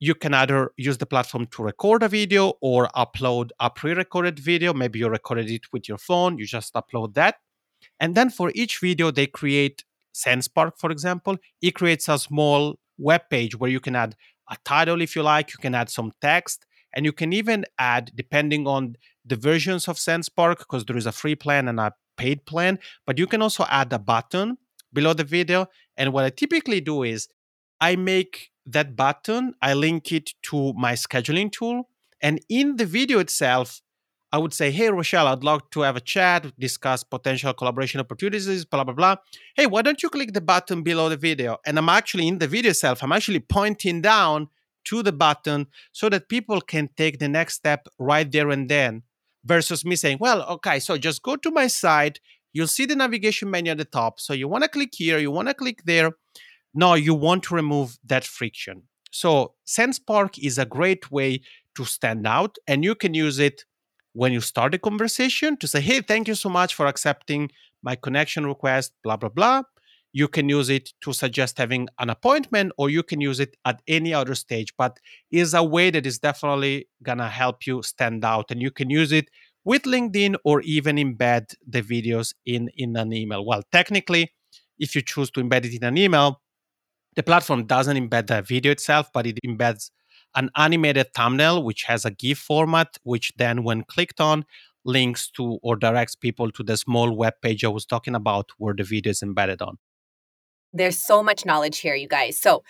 [0.00, 4.72] you can either use the platform to record a video or upload a pre-recorded video.
[4.72, 7.36] Maybe you recorded it with your phone, you just upload that.
[7.98, 9.84] And then for each video, they create
[10.14, 14.16] SendSpark, for example, it creates a small web page where you can add
[14.50, 15.52] a title if you like.
[15.52, 19.96] You can add some text, and you can even add, depending on the versions of
[19.96, 23.64] SendSpark, because there is a free plan and a paid plan, but you can also
[23.70, 24.58] add a button
[24.92, 25.66] below the video.
[25.96, 27.28] And what I typically do is
[27.80, 31.88] I make that button, I link it to my scheduling tool.
[32.20, 33.80] And in the video itself,
[34.30, 38.64] I would say, Hey, Rochelle, I'd love to have a chat, discuss potential collaboration opportunities,
[38.66, 39.16] blah, blah, blah.
[39.56, 41.56] Hey, why don't you click the button below the video?
[41.64, 44.48] And I'm actually in the video itself, I'm actually pointing down
[44.84, 49.02] to the button so that people can take the next step right there and then
[49.48, 52.20] versus me saying, well, okay, so just go to my site.
[52.52, 54.20] You'll see the navigation menu at the top.
[54.20, 56.12] So you want to click here, you want to click there.
[56.74, 58.82] No, you want to remove that friction.
[59.10, 61.40] So SendSpark is a great way
[61.76, 63.64] to stand out, and you can use it
[64.12, 67.50] when you start a conversation to say, hey, thank you so much for accepting
[67.82, 69.62] my connection request, blah, blah, blah.
[70.12, 73.82] You can use it to suggest having an appointment, or you can use it at
[73.86, 74.98] any other stage, but
[75.30, 78.50] is a way that is definitely gonna help you stand out.
[78.50, 79.28] And you can use it
[79.64, 83.44] with LinkedIn or even embed the videos in, in an email.
[83.44, 84.32] Well, technically,
[84.78, 86.40] if you choose to embed it in an email,
[87.16, 89.90] the platform doesn't embed the video itself, but it embeds
[90.36, 94.44] an animated thumbnail which has a GIF format, which then, when clicked on,
[94.84, 98.74] links to or directs people to the small web page I was talking about where
[98.74, 99.78] the video is embedded on.
[100.72, 102.38] There's so much knowledge here, you guys.
[102.38, 102.62] So,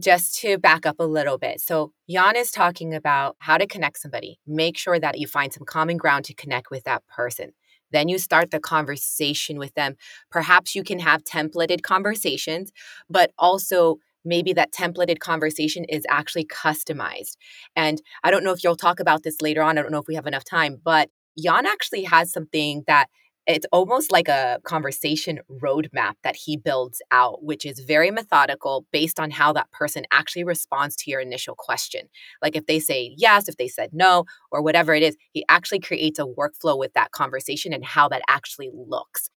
[0.00, 1.60] just to back up a little bit.
[1.60, 4.38] So, Yann is talking about how to connect somebody.
[4.46, 7.52] Make sure that you find some common ground to connect with that person.
[7.92, 9.96] Then you start the conversation with them.
[10.30, 12.72] Perhaps you can have templated conversations,
[13.08, 17.36] but also maybe that templated conversation is actually customized.
[17.74, 19.78] And I don't know if you'll talk about this later on.
[19.78, 23.08] I don't know if we have enough time, but Yann actually has something that
[23.48, 29.18] it's almost like a conversation roadmap that he builds out, which is very methodical based
[29.18, 32.08] on how that person actually responds to your initial question.
[32.42, 35.80] Like if they say yes, if they said no, or whatever it is, he actually
[35.80, 39.30] creates a workflow with that conversation and how that actually looks.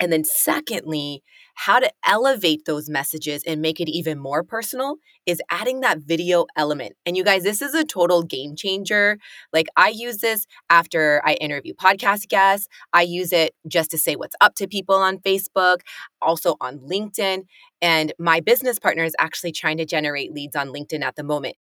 [0.00, 1.22] And then, secondly,
[1.54, 4.96] how to elevate those messages and make it even more personal
[5.26, 6.94] is adding that video element.
[7.04, 9.18] And you guys, this is a total game changer.
[9.52, 14.14] Like, I use this after I interview podcast guests, I use it just to say
[14.14, 15.78] what's up to people on Facebook,
[16.22, 17.44] also on LinkedIn.
[17.82, 21.56] And my business partner is actually trying to generate leads on LinkedIn at the moment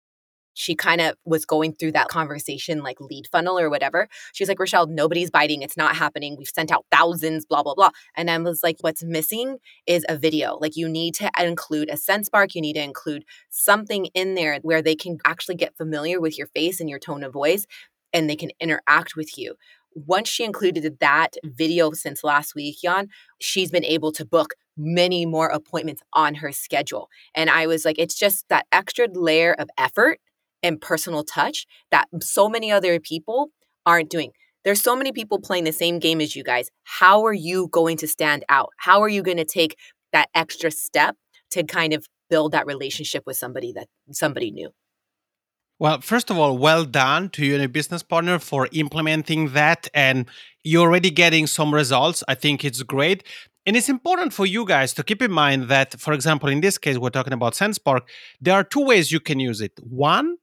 [0.55, 4.09] she kind of was going through that conversation like lead funnel or whatever.
[4.33, 5.63] She's like, Rochelle, nobody's biting.
[5.63, 6.37] It's not happening.
[6.37, 7.91] We've sent out thousands, blah, blah, blah.
[8.17, 10.59] And I was like, what's missing is a video.
[10.61, 12.55] Like you need to include a SendSpark.
[12.55, 16.47] You need to include something in there where they can actually get familiar with your
[16.49, 17.67] face and your tone of voice
[18.13, 19.55] and they can interact with you.
[19.95, 23.09] Once she included that video since last week, Yann,
[23.41, 27.11] she's been able to book many more appointments on her schedule.
[27.35, 30.19] And I was like, it's just that extra layer of effort
[30.63, 33.51] and personal touch that so many other people
[33.87, 34.33] aren't doing.
[34.65, 36.69] There's so many people playing the same game as you guys.
[36.85, 38.71] How are you going to stand out?
[38.79, 39.77] How are you going to take
[40.13, 41.17] that extra step
[41.51, 44.71] to kind of build that relationship with somebody that somebody new?
[45.79, 49.89] Well, first of all, well done to you and your business partner for implementing that.
[49.93, 50.27] And
[50.63, 52.23] you're already getting some results.
[52.29, 53.25] I think it's great.
[53.67, 56.79] And it's important for you guys to keep in mind that, for example, in this
[56.79, 58.03] case, we're talking about SendSpark.
[58.41, 59.73] There are two ways you can use it.
[59.83, 60.37] One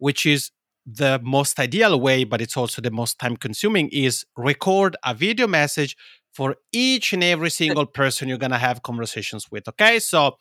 [0.00, 0.50] which is
[0.86, 5.46] the most ideal way, but it's also the most time consuming, is record a video
[5.46, 5.96] message
[6.32, 9.68] for each and every single person you're going to have conversations with.
[9.68, 9.98] Okay.
[9.98, 10.36] So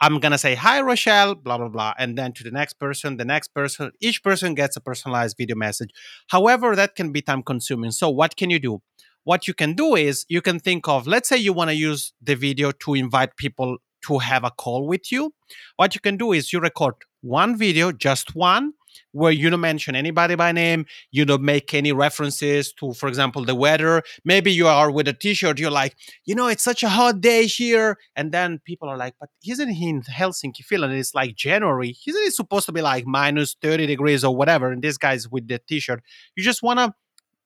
[0.00, 1.94] I'm going to say, Hi, Rochelle, blah, blah, blah.
[1.98, 5.56] And then to the next person, the next person, each person gets a personalized video
[5.56, 5.90] message.
[6.28, 7.92] However, that can be time consuming.
[7.92, 8.82] So what can you do?
[9.22, 12.12] What you can do is you can think of, let's say you want to use
[12.20, 15.32] the video to invite people to have a call with you.
[15.76, 18.74] What you can do is you record one video, just one,
[19.12, 23.44] where you don't mention anybody by name, you don't make any references to, for example,
[23.44, 24.02] the weather.
[24.24, 27.46] Maybe you are with a t-shirt, you're like, you know, it's such a hot day
[27.46, 27.98] here.
[28.16, 30.94] And then people are like, but isn't he in Helsinki, Finland?
[30.94, 31.96] It's like January.
[32.06, 34.70] Isn't it supposed to be like minus 30 degrees or whatever?
[34.70, 36.02] And this guy's with the t-shirt.
[36.36, 36.94] You just want to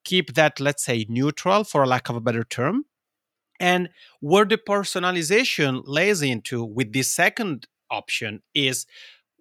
[0.05, 2.85] keep that, let's say, neutral for a lack of a better term.
[3.61, 3.89] And
[4.21, 8.87] where the personalization lays into with this second option is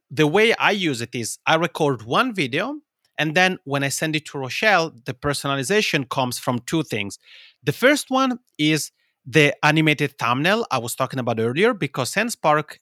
[0.10, 2.80] the way I use it is I record one video,
[3.18, 7.20] and then when I send it to Rochelle, the personalization comes from two things.
[7.64, 8.91] The first one is
[9.26, 12.78] the animated thumbnail I was talking about earlier, because SendSpark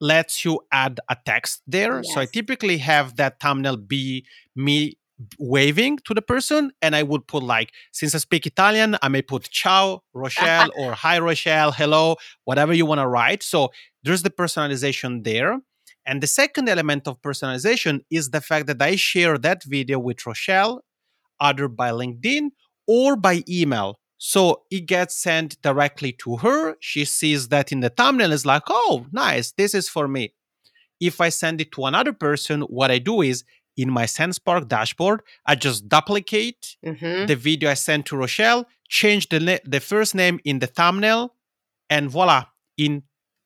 [0.00, 1.96] lets you add a text there.
[1.96, 2.14] Yes.
[2.14, 4.24] So I typically have that thumbnail be
[4.54, 4.98] me
[5.38, 9.20] waving to the person and i would put like since i speak italian i may
[9.20, 12.14] put ciao rochelle or hi rochelle hello
[12.44, 13.68] whatever you want to write so
[14.04, 15.58] there's the personalization there
[16.08, 20.26] and the second element of personalization is the fact that I share that video with
[20.26, 20.82] Rochelle,
[21.38, 22.48] either by LinkedIn
[22.86, 24.00] or by email.
[24.16, 26.76] So it gets sent directly to her.
[26.80, 30.32] She sees that in the thumbnail is like, oh, nice, this is for me.
[30.98, 33.44] If I send it to another person, what I do is
[33.76, 37.26] in my SendSpark dashboard, I just duplicate mm-hmm.
[37.26, 41.34] the video I sent to Rochelle, change the, na- the first name in the thumbnail,
[41.90, 42.46] and voila,
[42.78, 43.02] in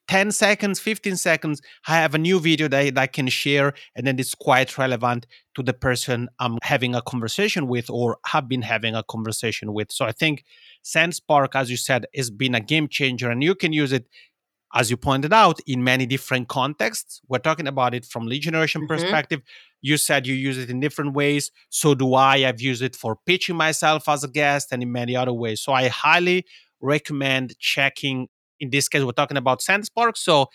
[0.08, 4.18] 10 seconds, 15 seconds, I have a new video that I can share, and then
[4.18, 8.94] it's quite relevant to the person I'm having a conversation with or have been having
[8.94, 9.92] a conversation with.
[9.92, 10.44] So I think
[10.84, 14.06] SendSpark, as you said, has been a game changer, and you can use it
[14.74, 17.20] as you pointed out, in many different contexts.
[17.28, 18.94] We're talking about it from lead generation mm-hmm.
[18.94, 19.42] perspective.
[19.82, 21.50] You said you use it in different ways.
[21.68, 22.36] So do I.
[22.48, 25.60] I've used it for pitching myself as a guest and in many other ways.
[25.60, 26.46] So I highly
[26.80, 28.28] recommend checking.
[28.62, 30.16] In this case, we're talking about SendSpark.
[30.16, 30.46] So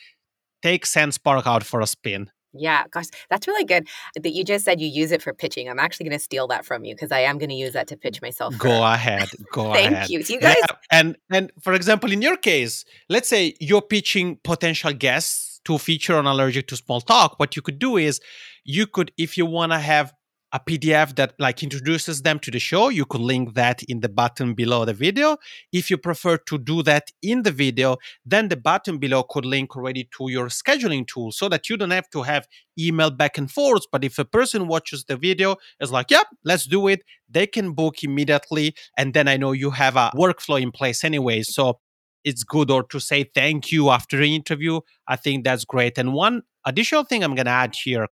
[0.64, 2.32] take SendSpark out for a spin.
[2.54, 5.70] Yeah, gosh, that's really good that you just said you use it for pitching.
[5.70, 7.88] I'm actually going to steal that from you because I am going to use that
[7.90, 8.58] to pitch myself.
[8.58, 9.30] Go ahead.
[9.52, 10.10] Go Thank ahead.
[10.10, 10.24] you.
[10.24, 10.76] So you guys yeah.
[10.92, 16.16] and and for example, in your case, let's say you're pitching potential guests to feature
[16.16, 17.38] on allergic to small talk.
[17.38, 18.22] What you could do is
[18.64, 20.14] you could if you want to have
[20.54, 24.10] a PDF that like introduces them to the show, you could link that in the
[24.10, 25.38] button below the video.
[25.74, 29.76] If you prefer to do that in the video, then the button below could link
[29.76, 32.48] already to your scheduling tool so that you don't have to have
[32.80, 33.84] email back and forth.
[33.92, 37.74] But if a person watches the video, is like, yep, let's do it, they can
[37.74, 38.74] book immediately.
[38.98, 41.42] And then I know you have a workflow in place anyway.
[41.44, 41.80] So
[42.24, 44.80] it's good or to say thank you after the interview.
[45.08, 45.98] I think that's great.
[45.98, 48.08] And one additional thing I'm going to add here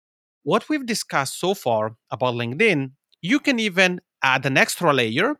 [0.43, 5.39] what we've discussed so far about LinkedIn, you can even add an extra layer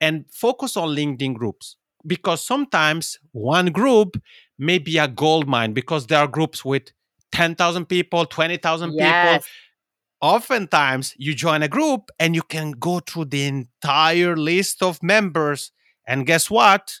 [0.00, 1.76] and focus on LinkedIn groups
[2.06, 4.20] because sometimes one group
[4.58, 6.90] may be a gold mine because there are groups with
[7.32, 9.36] 10,000 people, 20,000 yes.
[9.36, 9.46] people.
[10.20, 15.72] Oftentimes, you join a group and you can go through the entire list of members.
[16.06, 17.00] And guess what?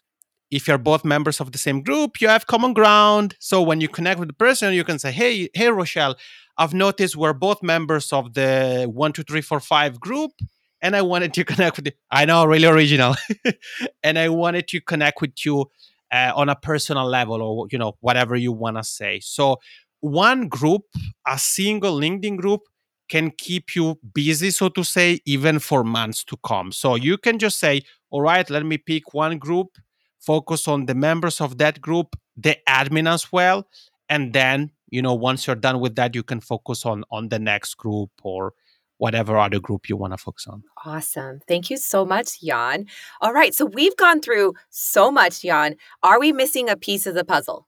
[0.50, 3.36] If you're both members of the same group, you have common ground.
[3.38, 6.16] So when you connect with the person, you can say, "Hey, hey, Rochelle,
[6.58, 10.32] I've noticed we're both members of the one, two, three, four, five group,
[10.80, 11.92] and I wanted to connect with you.
[12.10, 13.16] I know, really original,
[14.02, 15.70] and I wanted to connect with you
[16.12, 19.20] uh, on a personal level, or you know, whatever you want to say.
[19.20, 19.56] So,
[20.00, 20.82] one group,
[21.26, 22.62] a single LinkedIn group,
[23.08, 26.72] can keep you busy, so to say, even for months to come.
[26.72, 29.78] So you can just say, "All right, let me pick one group."
[30.20, 33.66] Focus on the members of that group, the admin as well,
[34.08, 37.38] and then you know once you're done with that you can focus on on the
[37.38, 38.52] next group or
[38.98, 40.62] whatever other group you want to focus on.
[40.84, 41.40] Awesome.
[41.48, 42.86] Thank you so much, Yann.
[43.20, 43.52] All right.
[43.52, 45.74] So we've gone through so much, Yann.
[46.04, 47.66] Are we missing a piece of the puzzle?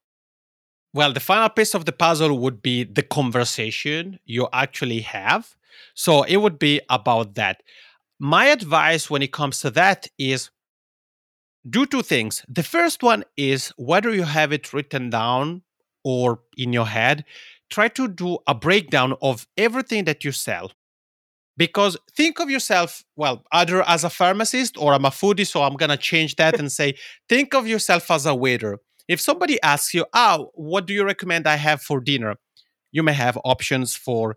[0.92, 5.56] Well, the final piece of the puzzle would be the conversation you actually have.
[5.94, 7.64] So it would be about that.
[8.20, 10.50] My advice when it comes to that is
[11.68, 12.44] do two things.
[12.48, 15.62] The first one is whether you have it written down
[16.04, 17.24] or in your head,
[17.70, 20.72] try to do a breakdown of everything that you sell.
[21.56, 25.76] Because think of yourself, well, either as a pharmacist or I'm a foodie, so I'm
[25.76, 26.94] going to change that and say,
[27.28, 28.78] think of yourself as a waiter.
[29.06, 32.34] If somebody asks you, oh, what do you recommend I have for dinner?
[32.90, 34.36] You may have options for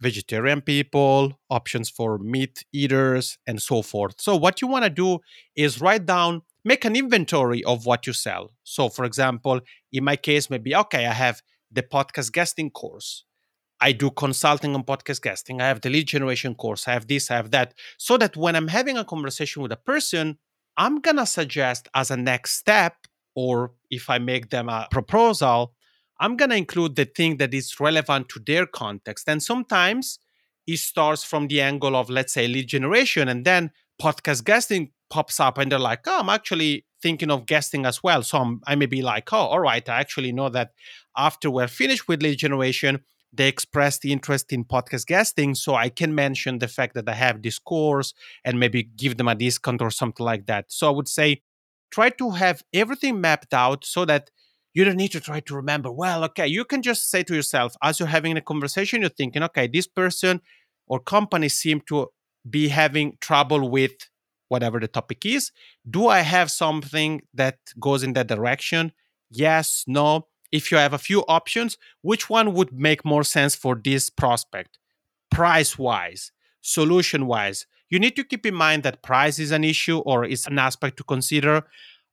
[0.00, 4.14] vegetarian people, options for meat eaters, and so forth.
[4.18, 5.18] So, what you want to do
[5.54, 8.52] is write down make an inventory of what you sell.
[8.64, 9.60] So, for example,
[9.92, 11.40] in my case, maybe, okay, I have
[11.70, 13.24] the podcast guesting course.
[13.80, 15.60] I do consulting on podcast guesting.
[15.60, 16.88] I have the lead generation course.
[16.88, 17.74] I have this, I have that.
[17.98, 20.38] So that when I'm having a conversation with a person,
[20.76, 22.94] I'm going to suggest as a next step,
[23.36, 25.72] or if I make them a proposal,
[26.18, 29.28] I'm going to include the thing that is relevant to their context.
[29.28, 30.18] And sometimes
[30.66, 33.28] it starts from the angle of, let's say, lead generation.
[33.28, 33.70] And then
[34.02, 38.22] podcast guesting pops up and they're like, oh, I'm actually thinking of guesting as well.
[38.22, 40.72] So I'm, I may be like, oh, all right, I actually know that
[41.16, 43.00] after we're finished with lead generation,
[43.32, 45.54] they expressed the interest in podcast guesting.
[45.54, 49.28] So I can mention the fact that I have this course and maybe give them
[49.28, 50.66] a discount or something like that.
[50.68, 51.42] So I would say
[51.90, 54.30] try to have everything mapped out so that
[54.74, 57.76] you don't need to try to remember, well, okay, you can just say to yourself
[57.82, 60.40] as you're having a conversation, you're thinking, okay, this person
[60.86, 62.08] or company seem to
[62.48, 63.92] be having trouble with
[64.48, 65.52] whatever the topic is.
[65.88, 68.92] Do I have something that goes in that direction?
[69.30, 70.28] Yes, no.
[70.52, 74.78] If you have a few options, which one would make more sense for this prospect?
[75.30, 77.66] Price wise, solution wise.
[77.90, 80.96] You need to keep in mind that price is an issue or is an aspect
[80.98, 81.62] to consider.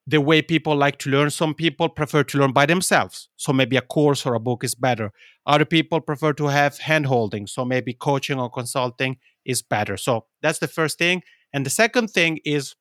[0.06, 3.30] The way people like to learn, some people prefer to learn by themselves.
[3.38, 5.12] So maybe a course or a book is better.
[5.46, 7.48] Other people prefer to have hand holding.
[7.48, 9.96] So maybe coaching or consulting is better.
[9.96, 11.24] So that's the first thing.
[11.54, 12.76] And the second thing is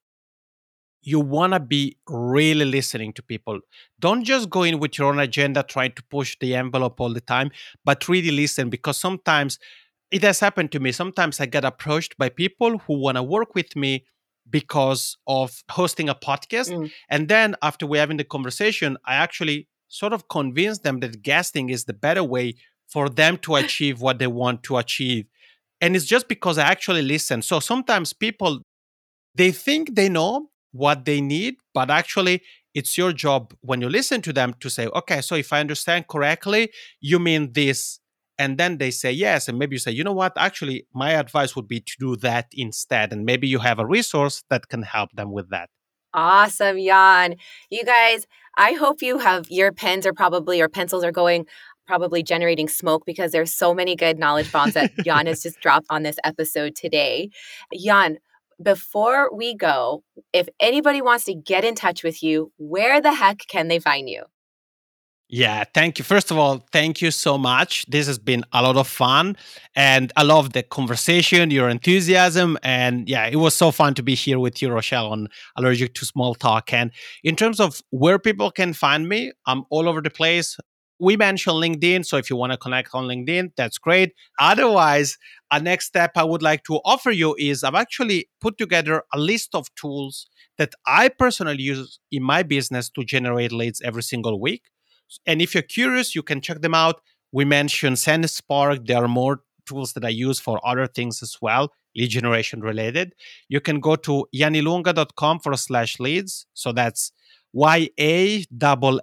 [1.03, 3.61] you want to be really listening to people.
[3.99, 7.21] Don't just go in with your own agenda, trying to push the envelope all the
[7.21, 7.51] time,
[7.85, 9.59] but really listen because sometimes
[10.11, 10.93] it has happened to me.
[10.93, 14.05] Sometimes I get approached by people who want to work with me
[14.49, 16.71] because of hosting a podcast.
[16.71, 16.93] Mm.
[17.09, 21.71] And then after we're having the conversation, I actually sort of convince them that guesting
[21.71, 22.55] is the better way
[22.89, 25.27] for them to achieve what they want to achieve.
[25.83, 27.43] And it's just because I actually listen.
[27.43, 28.63] So sometimes people
[29.35, 32.43] they think they know what they need, but actually
[32.75, 36.09] it's your job when you listen to them to say, okay, so if I understand
[36.09, 36.71] correctly,
[37.01, 37.99] you mean this.
[38.39, 39.49] And then they say yes.
[39.49, 40.33] And maybe you say, you know what?
[40.37, 43.13] Actually, my advice would be to do that instead.
[43.13, 45.69] And maybe you have a resource that can help them with that.
[46.15, 47.37] Awesome, Yann.
[47.71, 48.27] You guys,
[48.57, 51.47] I hope you have your pens are probably or pencils are going
[51.93, 55.85] probably generating smoke because there's so many good knowledge bombs that Yann has just dropped
[55.91, 57.29] on this episode today.
[57.71, 58.17] Yann,
[58.63, 63.41] before we go, if anybody wants to get in touch with you, where the heck
[63.47, 64.23] can they find you?
[65.29, 66.05] Yeah, thank you.
[66.05, 67.85] First of all, thank you so much.
[67.91, 69.37] This has been a lot of fun
[69.77, 72.59] and I love the conversation, your enthusiasm.
[72.63, 76.07] And yeah, it was so fun to be here with you, Rochelle, on Allergic to
[76.07, 76.73] Small Talk.
[76.73, 76.91] And
[77.23, 80.57] in terms of where people can find me, I'm all over the place
[81.03, 82.07] we mentioned LinkedIn.
[82.07, 84.13] So if you want to connect on LinkedIn, that's great.
[84.39, 85.19] Otherwise,
[85.51, 89.19] a next step I would like to offer you is I've actually put together a
[89.19, 90.29] list of tools
[90.59, 94.63] that I personally use in my business to generate leads every single week.
[95.27, 97.01] And if you're curious, you can check them out.
[97.33, 98.87] We mentioned SendSpark.
[98.87, 103.15] There are more tools that I use for other things as well, lead generation related.
[103.49, 106.47] You can go to yannilunga.com forward slash leads.
[106.55, 107.11] So that's
[107.53, 108.45] Y A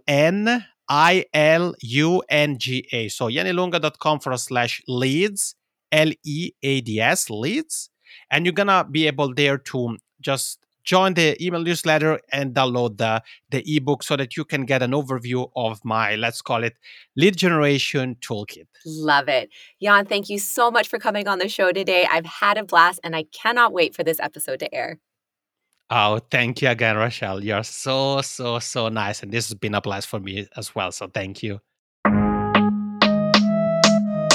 [0.08, 3.08] N I L U N G A.
[3.10, 5.56] So yannilunga.com forward slash leads,
[5.92, 7.90] L E A D S, leads.
[8.32, 12.98] And you're going to be able there to just join the email newsletter and download
[12.98, 13.22] the,
[13.52, 16.76] the ebook so that you can get an overview of my, let's call it,
[17.16, 18.66] lead generation toolkit.
[18.86, 19.50] Love it.
[19.80, 22.08] Yann, thank you so much for coming on the show today.
[22.10, 25.00] I've had a blast and I cannot wait for this episode to air.
[25.92, 27.44] Oh, thank you again, Rochelle.
[27.44, 29.24] You're so, so, so nice.
[29.24, 30.92] And this has been a blast for me as well.
[30.92, 31.62] So thank you.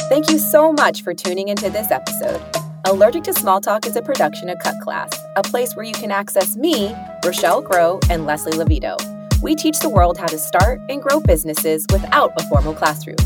[0.08, 2.42] Thank you so much for tuning into this episode.
[2.86, 6.10] Allergic to Small Talk is a production of Cut Class, a place where you can
[6.10, 6.94] access me,
[7.24, 8.96] Rochelle Grow, and Leslie Levito.
[9.40, 13.16] We teach the world how to start and grow businesses without a formal classroom.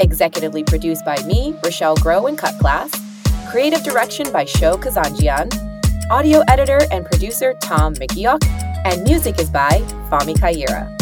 [0.00, 2.90] Executively produced by me, Rochelle Grow, and Cut Class.
[3.50, 5.73] Creative direction by Sho Kazanjian
[6.10, 8.44] audio editor and producer Tom McGeoch,
[8.84, 9.80] and music is by
[10.10, 10.94] Fami Kaira.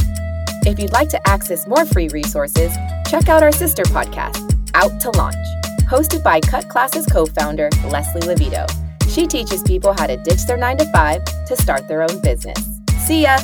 [0.67, 2.73] If you'd like to access more free resources,
[3.07, 5.35] check out our sister podcast, Out to Launch,
[5.91, 8.67] hosted by Cut Classes co founder, Leslie Levito.
[9.09, 12.59] She teaches people how to ditch their 9 to 5 to start their own business.
[13.07, 13.39] See ya!